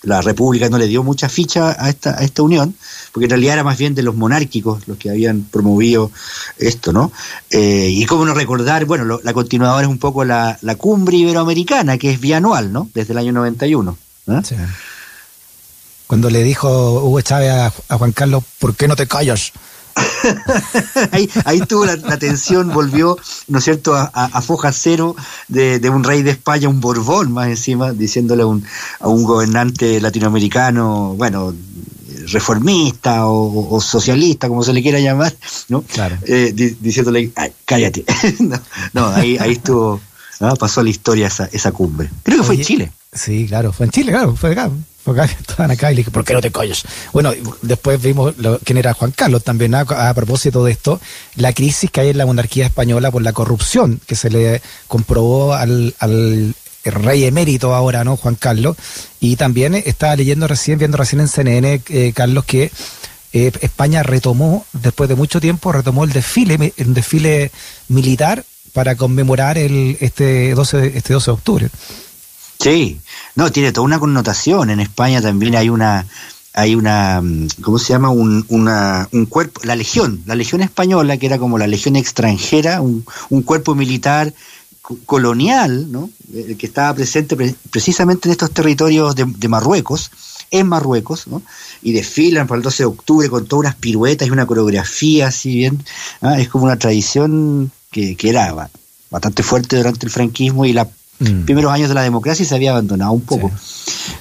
la 0.05 0.21
República 0.21 0.69
no 0.69 0.77
le 0.77 0.88
dio 0.88 1.03
mucha 1.03 1.29
ficha 1.29 1.75
a 1.77 1.89
esta, 1.89 2.17
a 2.17 2.24
esta 2.24 2.43
unión, 2.43 2.75
porque 3.12 3.25
en 3.25 3.31
realidad 3.31 3.55
era 3.55 3.63
más 3.63 3.77
bien 3.77 3.95
de 3.95 4.03
los 4.03 4.15
monárquicos 4.15 4.88
los 4.88 4.97
que 4.97 5.09
habían 5.09 5.41
promovido 5.41 6.12
esto, 6.57 6.93
¿no? 6.93 7.12
Eh, 7.50 7.89
y 7.91 8.05
cómo 8.05 8.25
no 8.25 8.33
recordar, 8.33 8.85
bueno, 8.85 9.19
la 9.24 9.33
continuadora 9.33 9.85
es 9.85 9.89
un 9.89 9.97
poco 9.97 10.24
la, 10.24 10.57
la, 10.62 10.75
cumbre 10.75 11.17
iberoamericana, 11.17 11.97
que 11.97 12.12
es 12.12 12.19
bianual, 12.19 12.71
¿no? 12.71 12.89
Desde 12.93 13.13
el 13.13 13.19
año 13.19 13.31
91. 13.31 13.97
¿eh? 14.27 14.41
Cuando 16.07 16.29
le 16.29 16.43
dijo 16.43 17.01
Hugo 17.03 17.21
Chávez 17.21 17.51
a, 17.51 17.74
a 17.89 17.97
Juan 17.97 18.12
Carlos, 18.12 18.43
¿por 18.59 18.75
qué 18.75 18.88
no 18.88 18.95
te 18.95 19.07
callas? 19.07 19.51
ahí, 21.11 21.29
ahí 21.45 21.59
tuvo 21.61 21.85
la, 21.85 22.17
tensión, 22.17 22.71
volvió, 22.73 23.17
¿no 23.47 23.59
es 23.59 23.63
cierto?, 23.63 23.95
a, 23.95 24.41
foja 24.41 24.71
cero 24.71 25.15
de, 25.47 25.89
un 25.89 26.03
rey 26.03 26.23
de 26.23 26.31
España, 26.31 26.69
un 26.69 26.81
Borbón 26.81 27.31
más 27.31 27.47
encima, 27.47 27.93
diciéndole 27.93 28.43
a 28.43 28.45
un, 28.45 28.65
a 28.99 29.07
un 29.07 29.23
gobernante 29.23 30.01
latinoamericano, 30.01 31.15
bueno, 31.17 31.53
reformista 32.27 33.27
o, 33.27 33.79
socialista, 33.81 34.47
como 34.47 34.63
se 34.63 34.73
le 34.73 34.81
quiera 34.81 34.99
llamar, 34.99 35.35
¿no? 35.69 35.81
Claro. 35.81 36.17
Eh, 36.25 36.51
diciéndole, 36.79 37.31
cállate. 37.65 38.05
no, 38.93 39.07
ahí, 39.07 39.37
ahí 39.37 39.53
estuvo, 39.53 40.01
pasó 40.59 40.81
a 40.81 40.83
la 40.83 40.89
historia 40.89 41.27
esa, 41.27 41.49
esa 41.51 41.71
cumbre. 41.71 42.09
Creo 42.23 42.39
que 42.39 42.43
fue 42.43 42.55
en 42.55 42.63
Chile. 42.63 42.91
Sí, 43.13 43.45
claro, 43.47 43.71
fue 43.71 43.85
en 43.85 43.91
Chile, 43.91 44.11
claro, 44.11 44.35
fue 44.35 44.51
acá. 44.51 44.69
Porque 45.05 45.21
estaban 45.39 45.71
acá 45.71 45.91
y 45.91 45.95
le 45.95 46.00
dije, 46.00 46.12
¿por 46.12 46.25
qué 46.25 46.33
no 46.33 46.41
te 46.41 46.51
callas? 46.51 46.83
Bueno, 47.13 47.31
después 47.62 48.01
vimos 48.01 48.33
quién 48.65 48.77
era 48.77 48.93
Juan 48.93 49.12
Carlos 49.12 49.43
también, 49.43 49.74
a, 49.75 50.13
propósito 50.13 50.65
de 50.65 50.74
esto, 50.74 51.00
la 51.35 51.53
crisis 51.53 51.89
que 51.89 52.01
hay 52.01 52.09
en 52.09 52.17
la 52.17 52.25
monarquía 52.25 52.65
española 52.65 53.12
por 53.12 53.21
la 53.21 53.31
corrupción 53.31 54.01
que 54.05 54.15
se 54.15 54.29
le 54.29 54.62
comprobó 54.88 55.53
al, 55.53 55.95
al 56.00 56.55
rey 56.83 57.24
emérito 57.24 57.74
ahora, 57.74 58.03
¿no? 58.03 58.17
Juan 58.17 58.35
Carlos. 58.35 58.75
Y 59.19 59.35
también 59.35 59.75
estaba 59.75 60.15
leyendo 60.15 60.47
recién, 60.47 60.79
viendo 60.79 60.97
recién 60.97 61.21
en 61.21 61.27
CNN, 61.27 61.81
eh, 61.89 62.12
Carlos, 62.13 62.45
que 62.45 62.71
eh, 63.33 63.51
España 63.62 64.03
retomó, 64.03 64.65
después 64.74 65.07
de 65.07 65.15
mucho 65.15 65.39
tiempo, 65.39 65.71
retomó 65.71 66.03
el 66.03 66.13
desfile, 66.13 66.74
el 66.77 66.93
desfile 66.93 67.51
militar 67.88 68.43
para 68.74 68.95
conmemorar 68.95 69.57
el, 69.57 69.97
este, 70.01 70.53
12, 70.53 70.97
este 70.97 71.13
12 71.13 71.25
de 71.25 71.33
octubre. 71.33 71.69
Sí, 72.59 73.00
no, 73.35 73.51
tiene 73.51 73.71
toda 73.71 73.85
una 73.85 74.00
connotación. 74.00 74.69
En 74.69 74.79
España 74.79 75.21
también 75.21 75.55
hay 75.55 75.69
una, 75.69 76.05
hay 76.53 76.75
una, 76.75 77.21
mm, 77.21 77.47
¿cómo 77.62 77.77
se 77.77 77.93
llama? 77.93 78.09
Un, 78.09 78.45
una, 78.50 79.07
un 79.12 79.25
cuerpo, 79.25 79.62
la 79.63 79.75
legión, 79.75 80.21
la 80.25 80.35
legión 80.35 80.62
española, 80.62 81.17
que 81.17 81.25
era 81.25 81.38
como 81.38 81.57
la 81.57 81.67
legión 81.67 81.95
extranjera, 81.95 82.81
un, 82.81 83.05
un 83.29 83.41
cuerpo 83.43 83.75
militar 83.75 84.33
colonial, 85.05 85.91
¿no? 85.91 86.09
Eh, 86.33 86.55
que 86.57 86.67
estaba 86.67 86.93
presente 86.93 87.35
precisamente 87.71 88.27
en 88.27 88.33
estos 88.33 88.51
territorios 88.51 89.15
de, 89.15 89.47
Marruecos, 89.47 90.12
en 90.51 90.67
Marruecos, 90.67 91.27
¿no? 91.27 91.41
y 91.81 91.91
desfilan 91.93 92.47
para 92.47 92.57
el 92.57 92.63
12 92.63 92.83
de 92.83 92.88
octubre 92.88 93.29
con 93.29 93.47
todas 93.47 93.62
unas 93.62 93.75
piruetas 93.75 94.27
y 94.27 94.31
una 94.31 94.45
coreografía, 94.45 95.27
así 95.27 95.55
bien, 95.55 95.83
¿ah? 96.21 96.39
es 96.39 96.50
como 96.50 96.65
una 96.65 96.77
tradición 96.77 97.71
que, 97.91 98.15
que 98.15 98.29
era 98.29 98.69
bastante 99.09 99.43
fuerte 99.43 99.77
durante 99.77 100.05
el 100.05 100.12
franquismo 100.12 100.65
y 100.65 100.74
la 100.74 100.88
Mm. 101.17 101.45
primeros 101.45 101.72
años 101.72 101.88
de 101.88 101.95
la 101.95 102.01
democracia 102.01 102.43
y 102.43 102.45
se 102.45 102.55
había 102.55 102.72
abandonado 102.72 103.13
un 103.13 103.22
poco. 103.22 103.50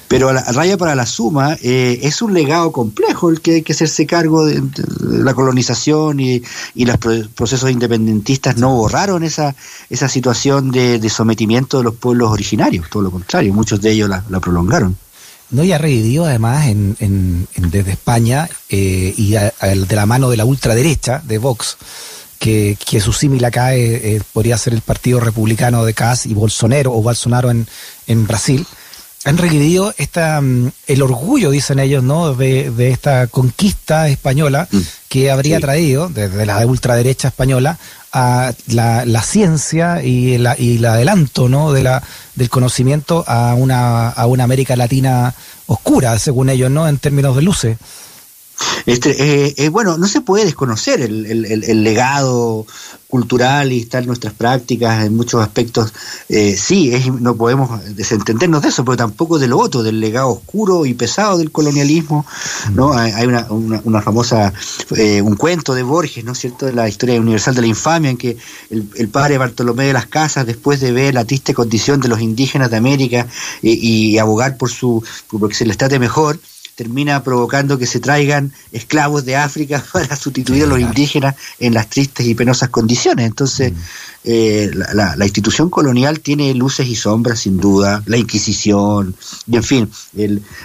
Pero 0.06 0.28
a 0.28 0.32
la, 0.32 0.42
raya 0.42 0.76
para 0.76 0.94
la 0.94 1.06
suma 1.06 1.56
eh, 1.60 1.98
es 2.02 2.22
un 2.22 2.34
legado 2.34 2.70
complejo 2.70 3.30
el 3.30 3.40
que 3.40 3.56
hay 3.56 3.62
que 3.62 3.72
hacerse 3.72 4.06
cargo 4.06 4.46
de, 4.46 4.62
la 5.00 5.34
colonización 5.34 6.20
y, 6.20 6.42
los 6.76 6.98
procesos 7.34 7.70
independentistas 7.70 8.56
no 8.58 8.76
borraron 8.76 9.24
esa, 9.24 9.56
esa 9.90 10.08
situación 10.08 10.70
de, 10.70 11.08
sometimiento 11.08 11.78
de 11.78 11.84
los 11.84 11.94
pueblos 11.96 12.30
originarios, 12.30 12.88
todo 12.88 13.02
lo 13.02 13.10
contrario, 13.10 13.52
muchos 13.52 13.80
de 13.80 13.90
ellos 13.90 14.08
la, 14.08 14.22
prolongaron. 14.40 14.96
No, 15.50 15.64
y 15.64 15.72
ha 15.72 15.78
revivido 15.78 16.26
además 16.26 16.66
en, 16.66 17.48
desde 17.56 17.92
España 17.92 18.48
eh, 18.68 19.14
y 19.16 19.32
de 19.32 19.96
la 19.96 20.06
mano 20.06 20.30
de 20.30 20.36
la 20.36 20.44
ultraderecha 20.44 21.22
de 21.24 21.38
Vox 21.38 21.76
que, 22.44 22.76
que 22.84 23.00
su 23.00 23.14
símil 23.14 23.42
acá 23.42 23.74
eh, 23.74 24.16
eh, 24.16 24.22
podría 24.34 24.58
ser 24.58 24.74
el 24.74 24.82
Partido 24.82 25.18
Republicano 25.18 25.82
de 25.86 25.94
Cas 25.94 26.26
y 26.26 26.34
Bolsonaro 26.34 26.92
o 26.92 27.00
Bolsonaro 27.00 27.50
en, 27.50 27.66
en 28.06 28.26
Brasil, 28.26 28.66
han 29.24 29.38
revivido 29.38 29.94
esta, 29.96 30.42
mm, 30.42 30.70
el 30.88 31.00
orgullo, 31.00 31.50
dicen 31.50 31.78
ellos, 31.78 32.04
¿no? 32.04 32.34
de, 32.34 32.70
de 32.70 32.90
esta 32.90 33.28
conquista 33.28 34.08
española 34.10 34.68
mm. 34.70 34.78
que 35.08 35.30
habría 35.30 35.58
traído 35.58 36.10
desde 36.10 36.44
la 36.44 36.66
ultraderecha 36.66 37.28
española 37.28 37.78
a 38.12 38.52
la, 38.66 39.06
la 39.06 39.22
ciencia 39.22 40.02
y, 40.02 40.36
la, 40.36 40.54
y 40.58 40.76
el 40.76 40.84
adelanto 40.84 41.48
¿no? 41.48 41.72
de 41.72 41.82
la, 41.82 42.02
del 42.34 42.50
conocimiento 42.50 43.24
a 43.26 43.54
una, 43.54 44.10
a 44.10 44.26
una 44.26 44.44
América 44.44 44.76
Latina 44.76 45.34
oscura, 45.64 46.18
según 46.18 46.50
ellos, 46.50 46.70
¿no? 46.70 46.86
en 46.86 46.98
términos 46.98 47.34
de 47.36 47.40
luces. 47.40 47.78
Este, 48.86 49.10
eh, 49.46 49.54
eh, 49.56 49.68
bueno, 49.68 49.96
no 49.96 50.06
se 50.06 50.20
puede 50.20 50.44
desconocer 50.44 51.00
el, 51.00 51.26
el, 51.26 51.84
legado 51.84 52.66
cultural 53.08 53.72
y 53.72 53.80
estar 53.80 54.04
nuestras 54.06 54.34
prácticas 54.34 55.06
en 55.06 55.16
muchos 55.16 55.40
aspectos. 55.40 55.92
Eh, 56.28 56.56
sí, 56.56 56.92
es, 56.92 57.06
no 57.06 57.34
podemos 57.36 57.82
desentendernos 57.94 58.62
de 58.62 58.68
eso, 58.68 58.84
pero 58.84 58.96
tampoco 58.96 59.38
de 59.38 59.48
lo 59.48 59.58
otro, 59.58 59.82
del 59.82 60.00
legado 60.00 60.30
oscuro 60.30 60.84
y 60.84 60.94
pesado 60.94 61.38
del 61.38 61.50
colonialismo. 61.50 62.26
¿no? 62.72 62.88
Mm. 62.88 62.96
Hay 62.96 63.26
una, 63.26 63.46
una, 63.50 64.02
famosa, 64.02 64.52
un 65.22 65.36
cuento 65.36 65.74
de 65.74 65.82
Borges, 65.82 66.24
¿no 66.24 66.32
es 66.32 66.38
cierto?, 66.38 66.66
de 66.66 66.72
la 66.72 66.88
historia 66.88 67.20
universal 67.20 67.54
de 67.54 67.62
la 67.62 67.68
infamia, 67.68 68.10
en 68.10 68.16
que 68.16 68.36
el, 68.70 69.08
padre 69.08 69.38
Bartolomé 69.38 69.86
de 69.86 69.92
las 69.92 70.06
Casas, 70.06 70.46
después 70.46 70.80
de 70.80 70.92
ver 70.92 71.14
la 71.14 71.24
triste 71.24 71.54
condición 71.54 72.00
de 72.00 72.08
los 72.08 72.20
indígenas 72.20 72.70
de 72.70 72.76
América 72.76 73.26
y 73.62 74.18
abogar 74.18 74.56
por 74.56 74.70
su, 74.70 75.02
por 75.28 75.48
que 75.48 75.54
se 75.54 75.66
les 75.66 75.78
trate 75.78 75.98
mejor, 75.98 76.38
termina 76.74 77.22
provocando 77.22 77.78
que 77.78 77.86
se 77.86 78.00
traigan 78.00 78.52
esclavos 78.72 79.24
de 79.24 79.36
África 79.36 79.84
para 79.92 80.16
sustituir 80.16 80.64
a 80.64 80.66
los 80.66 80.80
indígenas 80.80 81.34
en 81.58 81.74
las 81.74 81.88
tristes 81.88 82.26
y 82.26 82.34
penosas 82.34 82.68
condiciones. 82.68 83.26
Entonces, 83.26 83.72
mm. 83.72 83.76
eh, 84.24 84.70
la, 84.94 85.24
institución 85.24 85.70
colonial 85.70 86.20
tiene 86.20 86.52
luces 86.54 86.86
y 86.86 86.94
sombras, 86.94 87.40
sin 87.40 87.58
duda, 87.58 88.02
la 88.06 88.16
Inquisición, 88.16 89.14
y 89.46 89.56
en 89.56 89.62
fin, 89.62 89.90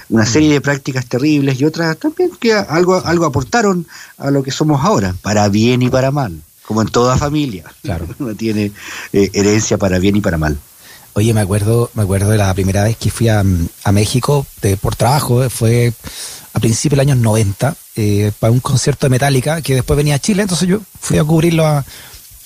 una 0.10 0.24
mm. 0.24 0.28
serie 0.28 0.54
de 0.54 0.62
prácticas 0.62 1.06
terribles 1.06 1.60
y 1.60 1.66
otras 1.66 1.98
también 1.98 2.32
que 2.40 2.54
algo, 2.54 3.04
algo 3.06 3.26
aportaron 3.26 3.86
a 4.18 4.32
lo 4.32 4.44
que 4.44 4.52
somos 4.52 4.84
ahora, 4.84 5.16
para 5.22 5.48
bien 5.50 5.82
y 5.82 5.90
para 5.90 6.12
mal, 6.12 6.42
como 6.66 6.82
en 6.82 6.90
toda 6.90 7.18
familia. 7.18 7.66
Claro. 7.82 8.08
Uno 8.20 8.36
tiene 8.36 8.72
eh, 9.14 9.30
herencia 9.34 9.78
para 9.78 10.00
bien 10.00 10.16
y 10.16 10.22
para 10.22 10.38
mal. 10.38 10.58
Oye, 11.20 11.34
me 11.34 11.42
acuerdo, 11.42 11.92
me 11.96 12.04
acuerdo 12.04 12.30
de 12.30 12.38
la 12.38 12.54
primera 12.54 12.82
vez 12.86 12.96
que 12.96 13.12
fui 13.12 13.28
a, 13.28 13.44
México 13.92 14.46
de, 14.62 14.78
por 14.78 14.96
trabajo, 14.96 15.44
eh, 15.44 15.50
fue 15.50 15.92
a 16.54 16.62
principios 16.62 16.98
del 16.98 17.10
años 17.10 17.18
90, 17.18 17.76
eh, 17.98 18.32
para 18.40 18.54
un 18.54 18.62
concierto 18.62 19.06
de 19.06 19.10
Metallica, 19.10 19.62
que 19.62 19.76
después 19.76 19.98
venía 19.98 20.16
a 20.16 20.20
Chile, 20.20 20.44
entonces 20.44 20.70
yo 20.70 20.80
fui 21.02 21.18
a 21.18 21.26
cubrirlo 21.26 21.68
a, 21.68 21.84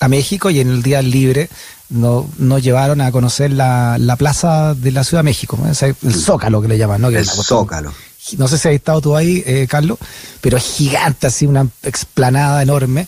México 0.08 0.50
y 0.50 0.60
en 0.60 0.68
el 0.68 0.82
día 0.82 1.00
libre 1.00 1.48
nos, 1.88 2.26
llevaron 2.62 3.00
a 3.00 3.10
conocer 3.10 3.52
la, 3.52 3.96
plaza 4.18 4.74
de 4.74 4.90
la 4.90 5.04
Ciudad 5.04 5.20
de 5.20 5.30
México, 5.30 5.56
el 6.02 6.14
Zócalo 6.14 6.60
que 6.60 6.68
le 6.68 6.76
llaman, 6.76 7.00
¿no? 7.00 7.08
el 7.08 7.24
Zócalo. 7.24 7.94
No 8.36 8.48
sé 8.48 8.58
si 8.58 8.68
has 8.68 8.74
estado 8.74 9.00
tú 9.00 9.16
ahí, 9.16 9.42
eh, 9.46 9.68
Carlos, 9.70 9.98
pero 10.40 10.56
es 10.56 10.64
gigante, 10.64 11.28
así, 11.28 11.46
una 11.46 11.68
explanada 11.84 12.60
enorme. 12.60 13.06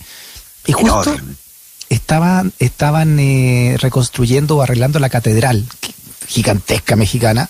Y 0.64 0.72
justo, 0.72 1.14
estaban, 1.88 2.52
estaban 2.58 3.18
eh, 3.18 3.76
reconstruyendo 3.78 4.56
o 4.56 4.62
arreglando 4.62 4.98
la 4.98 5.08
catedral 5.08 5.64
gigantesca 6.26 6.96
mexicana 6.96 7.48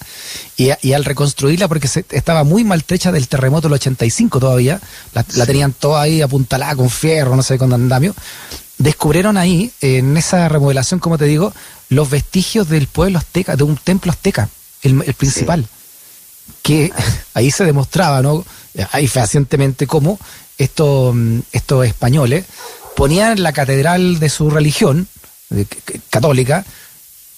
y, 0.57 0.93
al 0.93 1.05
reconstruirla 1.05 1.69
porque 1.69 1.88
se, 1.88 2.05
estaba 2.11 2.45
muy 2.45 2.64
maltrecha 2.64 3.12
del 3.12 3.28
terremoto 3.28 3.69
del 3.69 3.75
85 3.75 4.38
todavía, 4.38 4.81
la, 5.12 5.23
tenían 5.47 5.73
toda 5.73 6.02
ahí 6.02 6.23
apuntalada 6.23 6.76
con 6.76 6.90
fierro, 6.90 7.37
no 7.37 7.43
sé, 7.43 7.59
con 7.59 7.73
andamio, 7.73 8.14
descubrieron 8.78 9.37
ahí, 9.37 9.73
en 9.81 10.16
esa 10.16 10.49
remodelación, 10.49 11.00
como 11.00 11.19
te 11.19 11.25
digo, 11.25 11.52
los 11.88 12.11
vestigios 12.11 12.69
del 12.69 12.87
pueblo 12.87 13.19
azteca, 13.19 13.57
de 13.57 13.64
un 13.64 13.76
templo 13.76 14.12
azteca, 14.12 14.49
el, 14.83 15.02
principal, 15.14 15.66
que 16.62 16.93
ahí 17.35 17.50
se 17.50 17.64
demostraba, 17.64 18.23
¿no? 18.23 18.45
Ahí 18.93 19.09
fehacientemente 19.09 19.87
cómo 19.87 20.19
estos, 20.59 21.14
estos 21.52 21.87
españoles 21.87 22.45
ponían 22.96 23.42
la 23.42 23.52
catedral 23.52 24.18
de 24.18 24.28
su 24.28 24.50
religión 24.50 25.06
católica 26.10 26.64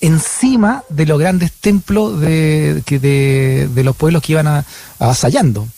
encima 0.01 0.85
de 0.89 1.05
los 1.05 1.19
grandes 1.19 1.53
templos 1.53 2.21
de, 2.21 2.83
de, 2.87 3.69
de 3.69 3.85
los 3.85 3.97
pueblos 3.97 4.23
que 4.23 4.33
iban 4.33 4.47
a, 4.47 4.65
avasallando, 4.99 5.69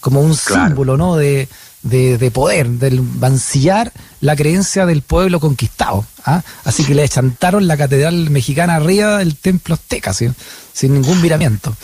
como 0.00 0.22
un 0.22 0.34
símbolo, 0.34 0.96
¿no? 0.96 1.16
De, 1.16 1.48
de, 1.82 2.30
poder, 2.30 2.68
del 2.68 3.02
mancillar 3.02 3.92
la 4.20 4.34
creencia 4.36 4.86
del 4.86 5.02
pueblo 5.02 5.40
conquistado. 5.40 6.04
¿ah? 6.24 6.42
Así 6.64 6.84
que 6.84 6.94
le 6.94 7.08
chantaron 7.08 7.66
la 7.66 7.76
catedral 7.76 8.30
mexicana 8.30 8.76
arriba 8.76 9.18
del 9.18 9.36
templo 9.36 9.74
azteca, 9.74 10.12
sin 10.12 10.34
ningún 10.82 11.20
miramiento. 11.22 11.74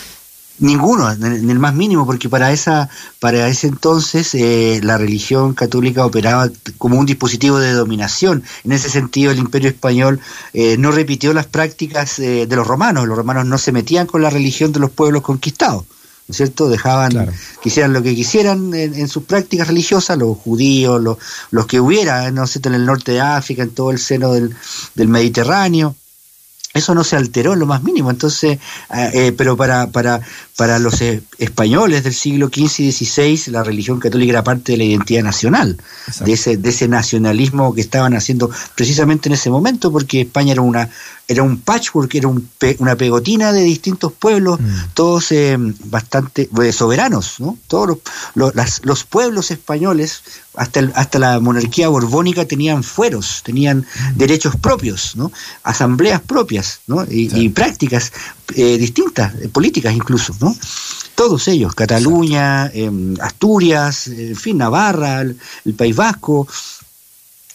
Ninguno, 0.61 1.11
en 1.11 1.51
el 1.51 1.59
más 1.59 1.75
mínimo, 1.75 2.07
porque 2.07 2.29
para 2.29 2.53
esa, 2.53 2.89
para 3.19 3.49
ese 3.49 3.67
entonces 3.67 4.37
eh, 4.37 4.79
la 4.85 4.97
religión 4.97 5.53
católica 5.53 6.07
operaba 6.07 6.49
como 6.79 6.97
un 6.97 7.07
dispositivo 7.07 7.59
de 7.59 7.73
dominación. 7.73 8.45
En 8.63 8.71
ese 8.71 8.89
sentido, 8.89 9.33
el 9.33 9.39
Imperio 9.39 9.69
español 9.69 10.21
eh, 10.53 10.77
no 10.79 10.93
repitió 10.93 11.35
las 11.35 11.47
prácticas 11.47 12.21
eh, 12.21 12.47
de 12.47 12.57
los 12.57 12.69
romanos. 12.69 13.09
Los 13.09 13.17
romanos 13.17 13.47
no 13.47 13.59
se 13.59 13.73
metían 13.73 14.07
con 14.07 14.23
la 14.23 14.31
religión 14.31 14.73
de 14.73 14.79
los 14.79 14.91
pueblos 14.91 15.23
conquistados. 15.23 15.87
¿no 16.27 16.33
es 16.33 16.37
cierto? 16.37 16.69
Dejaban, 16.69 17.35
quisieran 17.61 17.93
lo 17.93 18.03
que 18.03 18.15
quisieran 18.15 18.73
en, 18.75 19.09
sus 19.09 19.25
prácticas 19.25 19.67
religiosas, 19.67 20.17
los 20.17 20.39
judíos, 20.39 21.03
los, 21.03 21.19
los 21.51 21.67
que 21.67 21.81
hubiera, 21.81 22.31
¿no 22.31 22.45
es 22.45 22.51
cierto?, 22.51 22.69
en 22.69 22.77
el 22.77 22.87
norte 22.87 23.13
de 23.13 23.21
África, 23.21 23.65
en 23.65 23.71
todo 23.71 23.91
el 23.91 23.99
seno 23.99 24.33
del, 24.33 24.55
del 24.95 25.09
Mediterráneo 25.09 25.97
eso 26.75 26.95
no 26.95 27.05
se 27.05 27.17
alteró 27.17 27.53
en 27.53 27.61
lo 27.61 27.67
más 27.67 27.83
mínimo. 27.83 28.11
Entonces, 28.11 28.59
eh, 28.95 29.11
eh, 29.15 29.33
pero 29.37 29.57
para, 29.57 29.87
para, 29.87 30.21
para 30.57 30.79
los 30.81 31.01
eh, 31.01 31.23
españoles 31.39 32.03
del 32.03 32.13
siglo 32.15 32.49
XV 32.49 32.81
y 32.81 32.93
XVI, 32.93 33.53
la 33.53 33.63
religión 33.63 34.01
católica 34.01 34.33
era 34.33 34.45
parte 34.45 34.73
de 34.73 34.79
la 34.79 34.85
identidad 34.85 35.23
nacional, 35.23 35.79
de 36.21 36.33
ese, 36.33 36.57
de 36.57 36.69
ese 36.71 36.89
nacionalismo 36.89 37.73
que 37.75 37.81
estaban 37.81 38.15
haciendo 38.15 38.51
precisamente 38.75 39.29
en 39.29 39.35
ese 39.35 39.51
momento, 39.51 39.93
porque 39.93 40.23
España 40.23 40.53
era 40.53 40.63
una 40.63 40.91
era 41.27 41.43
un 41.43 41.59
patchwork, 41.59 42.15
era 42.15 42.29
un 42.29 42.49
una 42.79 42.97
pegotina 42.97 43.53
de 43.53 43.63
distintos 43.63 44.13
pueblos, 44.13 44.61
mm. 44.61 44.77
todos 44.95 45.33
eh, 45.33 45.57
bastante 45.85 46.49
soberanos, 46.73 47.41
¿no? 47.41 47.59
Todos 47.67 47.99
los, 48.35 48.55
los, 48.83 49.05
pueblos 49.05 49.51
españoles, 49.51 50.23
hasta, 50.57 50.81
hasta 50.95 51.19
la 51.19 51.41
monarquía 51.41 51.89
borbónica, 51.89 52.47
tenían 52.47 52.83
fueros, 52.83 53.43
tenían 53.45 53.79
mm. 53.79 54.17
derechos 54.17 54.57
propios, 54.57 55.17
¿no? 55.17 55.31
Asambleas 55.63 56.21
propias, 56.23 56.64
¿no? 56.87 57.05
Y, 57.09 57.49
prácticas 57.51 58.13
eh, 58.55 58.79
distintas, 58.79 59.35
políticas 59.53 59.95
incluso, 59.95 60.35
¿no? 60.41 60.55
Todos 61.15 61.47
ellos, 61.49 61.75
Cataluña, 61.75 62.71
em, 62.75 63.15
Asturias, 63.21 64.09
en 64.09 64.37
fin, 64.37 64.59
Navarra, 64.59 65.21
el 65.21 65.75
País 65.77 65.95
Vasco, 65.95 66.47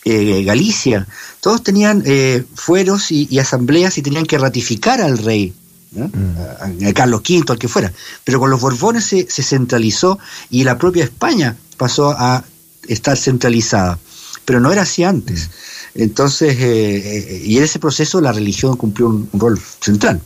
eh, 0.06 0.44
Galicia, 0.46 1.06
todos 1.42 1.62
tenían 1.62 2.01
eh, 2.06 2.44
fueros 2.56 3.12
y, 3.12 3.38
asambleas 3.38 3.98
y 3.98 4.01
tenían 4.01 4.25
que 4.25 4.38
ratificar 4.38 5.01
al 5.01 5.18
rey, 5.18 5.54
mm. 5.92 6.86
a, 6.88 6.94
Carlos 6.94 7.22
V, 7.22 7.44
al 7.50 7.60
que 7.60 7.68
fuera. 7.68 7.92
Pero 8.24 8.39
con 8.39 8.50
los 8.50 8.62
Borbones 8.62 9.06
se, 9.06 9.25
centralizó 9.28 10.18
y 10.50 10.63
la 10.63 10.78
propia 10.78 11.04
España 11.04 11.58
pasó 11.78 12.12
a 12.18 12.44
estar 12.88 13.18
centralizada. 13.18 14.00
Pero 14.46 14.62
no 14.62 14.72
era 14.72 14.84
así 14.84 15.04
antes. 15.04 15.50
Entonces, 16.00 16.56
eh, 16.60 17.41
y 17.44 17.58
en 17.58 17.63
ese 17.63 17.77
proceso 17.77 18.22
la 18.22 18.32
religión 18.32 18.77
cumplió 18.77 19.08
un 19.08 19.29
rol 19.34 19.60
central. 19.82 20.22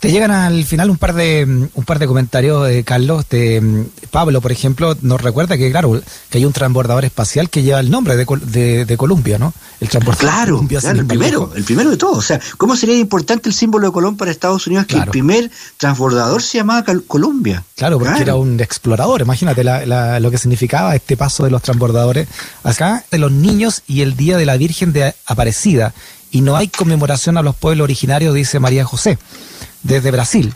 Te 0.00 0.10
llegan 0.10 0.30
al 0.30 0.64
final 0.64 0.90
un 0.90 0.98
par 0.98 1.14
de 1.14 1.68
un 1.72 1.84
par 1.84 1.98
de 1.98 2.06
comentarios, 2.06 2.68
de 2.68 2.84
Carlos. 2.84 3.24
Pablo, 4.10 4.42
por 4.42 4.52
ejemplo, 4.52 4.94
nos 5.00 5.20
recuerda 5.20 5.56
que, 5.56 5.70
claro, 5.70 6.02
que 6.28 6.38
hay 6.38 6.44
un 6.44 6.52
transbordador 6.52 7.06
espacial 7.06 7.48
que 7.48 7.62
lleva 7.62 7.80
el 7.80 7.90
nombre 7.90 8.14
de, 8.14 8.84
de, 8.84 8.96
Colombia, 8.98 9.38
¿no? 9.38 9.54
El 9.80 9.88
transbordador 9.88 10.30
claro, 10.30 10.66
claro 10.68 11.00
el 11.00 11.06
primero, 11.06 11.52
el 11.56 11.64
primero 11.64 11.90
de 11.90 11.96
todos. 11.96 12.18
O 12.18 12.22
sea, 12.22 12.38
¿cómo 12.58 12.76
sería 12.76 12.96
importante 12.98 13.48
el 13.48 13.54
símbolo 13.54 13.86
de 13.86 13.92
Colón 13.92 14.18
para 14.18 14.30
Estados 14.30 14.66
Unidos 14.66 14.84
que 14.86 14.96
el 14.96 15.06
primer 15.06 15.50
transbordador 15.78 16.42
se 16.42 16.58
llamaba 16.58 16.84
Colombia? 17.06 17.64
Claro, 17.74 17.98
porque 17.98 18.20
era 18.20 18.34
un 18.34 18.60
explorador. 18.60 19.22
Imagínate 19.22 19.64
lo 19.64 20.30
que 20.30 20.38
significaba 20.38 20.94
este 20.94 21.16
paso 21.16 21.44
de 21.44 21.50
los 21.50 21.62
transbordadores. 21.62 22.28
Acá, 22.64 23.02
de 23.10 23.16
los 23.16 23.32
niños 23.32 23.82
y 23.86 24.02
el 24.02 24.14
Día 24.14 24.36
de 24.36 24.44
la 24.44 24.58
Virgen 24.58 24.92
de 24.92 25.14
Aparecida. 25.24 25.94
Y 26.30 26.42
no 26.42 26.54
hay 26.54 26.68
conmemoración 26.68 27.38
a 27.38 27.42
los 27.42 27.56
pueblos 27.56 27.84
originarios, 27.84 28.34
dice 28.34 28.60
María 28.60 28.84
José 28.84 29.16
desde 29.82 30.10
Brasil. 30.10 30.54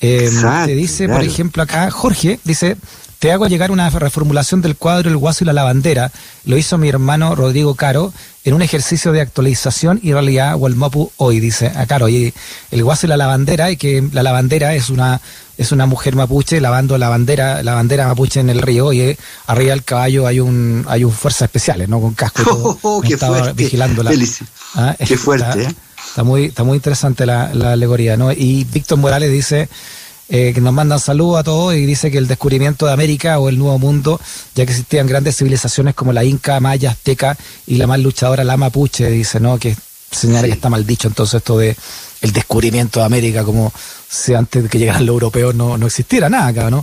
Eh, 0.00 0.30
te 0.66 0.74
dice, 0.74 1.08
por 1.08 1.22
ejemplo, 1.22 1.62
acá 1.62 1.90
Jorge, 1.90 2.38
dice, 2.44 2.76
te 3.18 3.32
hago 3.32 3.46
llegar 3.46 3.70
una 3.70 3.88
reformulación 3.88 4.60
del 4.60 4.76
cuadro 4.76 5.08
El 5.08 5.16
Guaso 5.16 5.44
y 5.44 5.46
la 5.46 5.54
Lavandera. 5.54 6.12
Lo 6.44 6.58
hizo 6.58 6.76
mi 6.76 6.88
hermano 6.88 7.34
Rodrigo 7.34 7.74
Caro 7.74 8.12
en 8.44 8.52
un 8.52 8.60
ejercicio 8.60 9.10
de 9.12 9.22
actualización 9.22 9.98
y 10.02 10.12
realidad 10.12 10.54
Walmopu 10.56 11.10
hoy, 11.16 11.40
dice 11.40 11.72
a 11.74 11.86
Caro. 11.86 12.10
Y 12.10 12.34
el 12.70 12.84
Guaso 12.84 13.06
y 13.06 13.08
la 13.08 13.16
Lavandera, 13.16 13.70
y 13.70 13.78
que 13.78 14.06
la 14.12 14.22
lavandera 14.22 14.74
es 14.74 14.90
una 14.90 15.20
es 15.58 15.72
una 15.72 15.86
mujer 15.86 16.14
mapuche 16.14 16.60
lavando 16.60 16.98
la 16.98 17.08
bandera, 17.08 17.62
la 17.62 17.72
bandera 17.72 18.06
mapuche 18.06 18.40
en 18.40 18.50
el 18.50 18.60
río 18.60 18.92
y 18.92 19.16
arriba 19.46 19.70
del 19.70 19.84
caballo 19.84 20.26
hay 20.26 20.38
un 20.38 20.84
hay 20.86 21.02
un 21.02 21.12
fuerzas 21.12 21.42
especiales, 21.42 21.88
¿no? 21.88 21.98
Con 21.98 22.12
casco 22.12 22.42
y 22.42 22.44
todo. 22.44 22.78
Oh, 22.82 23.00
qué 23.00 23.14
estaba 23.14 23.38
fuerte. 23.38 23.62
vigilando 23.62 24.02
la, 24.02 24.12
¿Ah? 24.74 24.94
Qué 25.04 25.16
fuerte, 25.16 25.62
¿eh? 25.62 25.74
Está 26.16 26.24
muy, 26.24 26.46
está 26.46 26.64
muy 26.64 26.76
interesante 26.76 27.26
la, 27.26 27.50
alegoría, 27.50 28.16
¿no? 28.16 28.32
Y 28.32 28.64
Víctor 28.72 28.96
Morales 28.96 29.30
dice 29.30 29.68
eh, 30.30 30.52
que 30.54 30.62
nos 30.62 30.72
mandan 30.72 30.98
saludos 30.98 31.40
a 31.40 31.44
todos 31.44 31.74
y 31.74 31.84
dice 31.84 32.10
que 32.10 32.16
el 32.16 32.26
descubrimiento 32.26 32.86
de 32.86 32.94
América 32.94 33.38
o 33.38 33.50
el 33.50 33.58
Nuevo 33.58 33.78
Mundo, 33.78 34.18
ya 34.54 34.64
que 34.64 34.72
existían 34.72 35.06
grandes 35.06 35.36
civilizaciones 35.36 35.94
como 35.94 36.14
la 36.14 36.24
Inca, 36.24 36.58
Maya, 36.58 36.92
Azteca 36.92 37.36
y 37.66 37.74
la 37.74 37.86
más 37.86 38.00
luchadora, 38.00 38.44
la 38.44 38.56
Mapuche, 38.56 39.10
dice, 39.10 39.40
¿no? 39.40 39.58
Que 39.58 39.76
señala 40.10 40.46
que 40.46 40.54
está 40.54 40.70
mal 40.70 40.86
dicho 40.86 41.06
entonces 41.06 41.34
esto 41.34 41.58
de 41.58 41.76
el 42.22 42.32
descubrimiento 42.32 43.00
de 43.00 43.04
América, 43.04 43.44
como 43.44 43.70
si 44.08 44.32
antes 44.32 44.62
de 44.62 44.68
que 44.70 44.78
llegaran 44.78 45.04
los 45.04 45.12
europeos 45.12 45.54
no, 45.54 45.76
no 45.76 45.84
existiera 45.84 46.30
nada 46.30 46.46
acá, 46.46 46.70
¿no? 46.70 46.82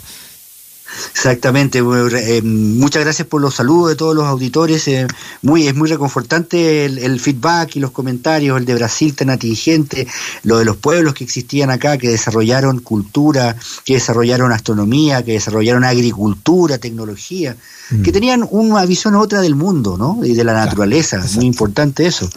Exactamente, 1.11 1.79
eh, 1.79 2.41
muchas 2.43 3.03
gracias 3.03 3.27
por 3.27 3.41
los 3.41 3.55
saludos 3.55 3.89
de 3.89 3.95
todos 3.95 4.15
los 4.15 4.25
auditores. 4.25 4.87
Eh, 4.87 5.07
muy, 5.41 5.67
es 5.67 5.75
muy 5.75 5.89
reconfortante 5.89 6.85
el, 6.85 7.19
feedback 7.19 7.75
y 7.75 7.79
los 7.79 7.91
comentarios, 7.91 8.57
el 8.57 8.65
de 8.65 8.75
Brasil 8.75 9.15
tan 9.15 9.29
atingente, 9.29 10.07
lo 10.43 10.57
de 10.57 10.65
los 10.65 10.77
pueblos 10.77 11.13
que 11.13 11.23
existían 11.23 11.69
acá, 11.69 11.97
que 11.97 12.09
desarrollaron 12.09 12.79
cultura, 12.79 13.55
que 13.85 13.95
desarrollaron 13.95 14.51
astronomía, 14.51 15.23
que 15.23 15.33
desarrollaron 15.33 15.83
agricultura, 15.83 16.77
tecnología, 16.77 17.55
que 17.89 18.11
mm. 18.11 18.13
tenían 18.13 18.47
una 18.49 18.85
visión 18.85 19.15
otra 19.15 19.41
del 19.41 19.55
mundo, 19.55 19.97
¿no? 19.97 20.23
Y 20.23 20.33
de 20.33 20.43
la 20.43 20.53
naturaleza, 20.53 21.23
muy 21.35 21.45
importante 21.45 22.05
eso. 22.05 22.29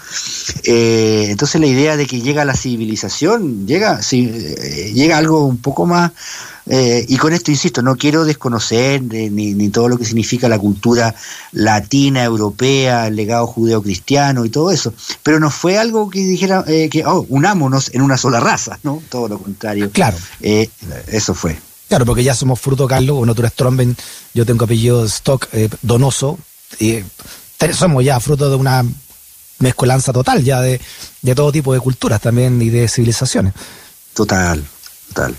Eh, 0.64 1.26
entonces 1.30 1.61
la 1.61 1.66
idea 1.66 1.96
de 1.96 2.06
que 2.06 2.20
llega 2.20 2.44
la 2.44 2.54
civilización, 2.54 3.66
llega, 3.66 4.00
llega 4.00 5.18
algo 5.18 5.44
un 5.44 5.59
poco 5.59 5.87
más 5.87 6.12
eh, 6.68 7.05
y 7.09 7.16
con 7.16 7.33
esto, 7.33 7.50
insisto, 7.50 7.81
no 7.81 7.96
quiero 7.96 8.24
desconocer 8.24 9.02
ni, 9.02 9.68
todo 9.68 9.88
lo 9.88 9.98
que 9.98 10.05
significa 10.05 10.48
la 10.48 10.59
cultura 10.59 11.14
latina, 11.52 12.24
europea, 12.24 13.07
el 13.07 13.16
legado 13.16 13.46
judeo-cristiano 13.46 14.44
y 14.44 14.50
todo 14.50 14.70
eso, 14.70 14.92
pero 15.22 15.38
no 15.38 15.50
fue 15.50 15.79
algo 15.79 16.11
que 16.11 16.20
dijera 16.20 16.64
eh, 16.66 16.88
que, 16.90 17.05
oh, 17.05 17.24
unámonos 17.29 17.94
en 17.94 18.02
una 18.02 18.16
sola 18.16 18.40
raza, 18.40 18.79
¿no? 18.83 19.02
Todo 19.09 19.29
lo 19.29 19.38
contrario. 19.38 19.90
Claro. 19.92 20.16
Eh, 20.40 20.68
eso 21.09 21.35
fue. 21.35 21.57
Claro, 21.88 22.05
porque 22.05 22.24
ya 22.24 22.35
somos 22.35 22.59
fruto, 22.59 22.88
Carlos, 22.88 23.16
bueno, 23.16 23.35
tú 23.35 23.42
eres 23.42 23.55
Tromben, 23.55 23.96
yo 24.35 24.44
tengo 24.44 24.64
apellido 24.64 25.05
Stock, 25.05 25.48
Donoso, 25.83 26.37
y 26.81 26.98
somos 27.72 28.05
ya 28.05 28.18
fruto 28.18 28.50
de 28.50 28.57
una 28.57 28.85
mezcolanza 29.59 30.12
total 30.12 30.44
ya 30.44 30.61
de, 30.61 30.81
de 31.22 31.35
todo 31.35 31.50
tipo 31.52 31.72
de 31.72 31.81
culturas 31.81 32.20
también 32.20 32.61
y 32.61 32.70
de 32.70 32.88
civilizaciones. 32.88 33.55
Total, 34.14 34.64
total. 35.09 35.37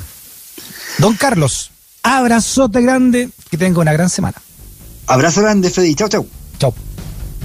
Don 0.99 1.15
Carlos, 1.15 1.71
abrazote 2.01 2.81
grande, 2.81 3.29
que 3.49 3.57
tenga 3.57 3.79
una 3.81 3.93
gran 3.93 4.09
semana. 4.09 4.41
Abrazo 5.05 5.41
grande, 5.41 5.69
Freddy. 5.69 5.95
Chau, 5.95 6.09
chau. 6.09 6.27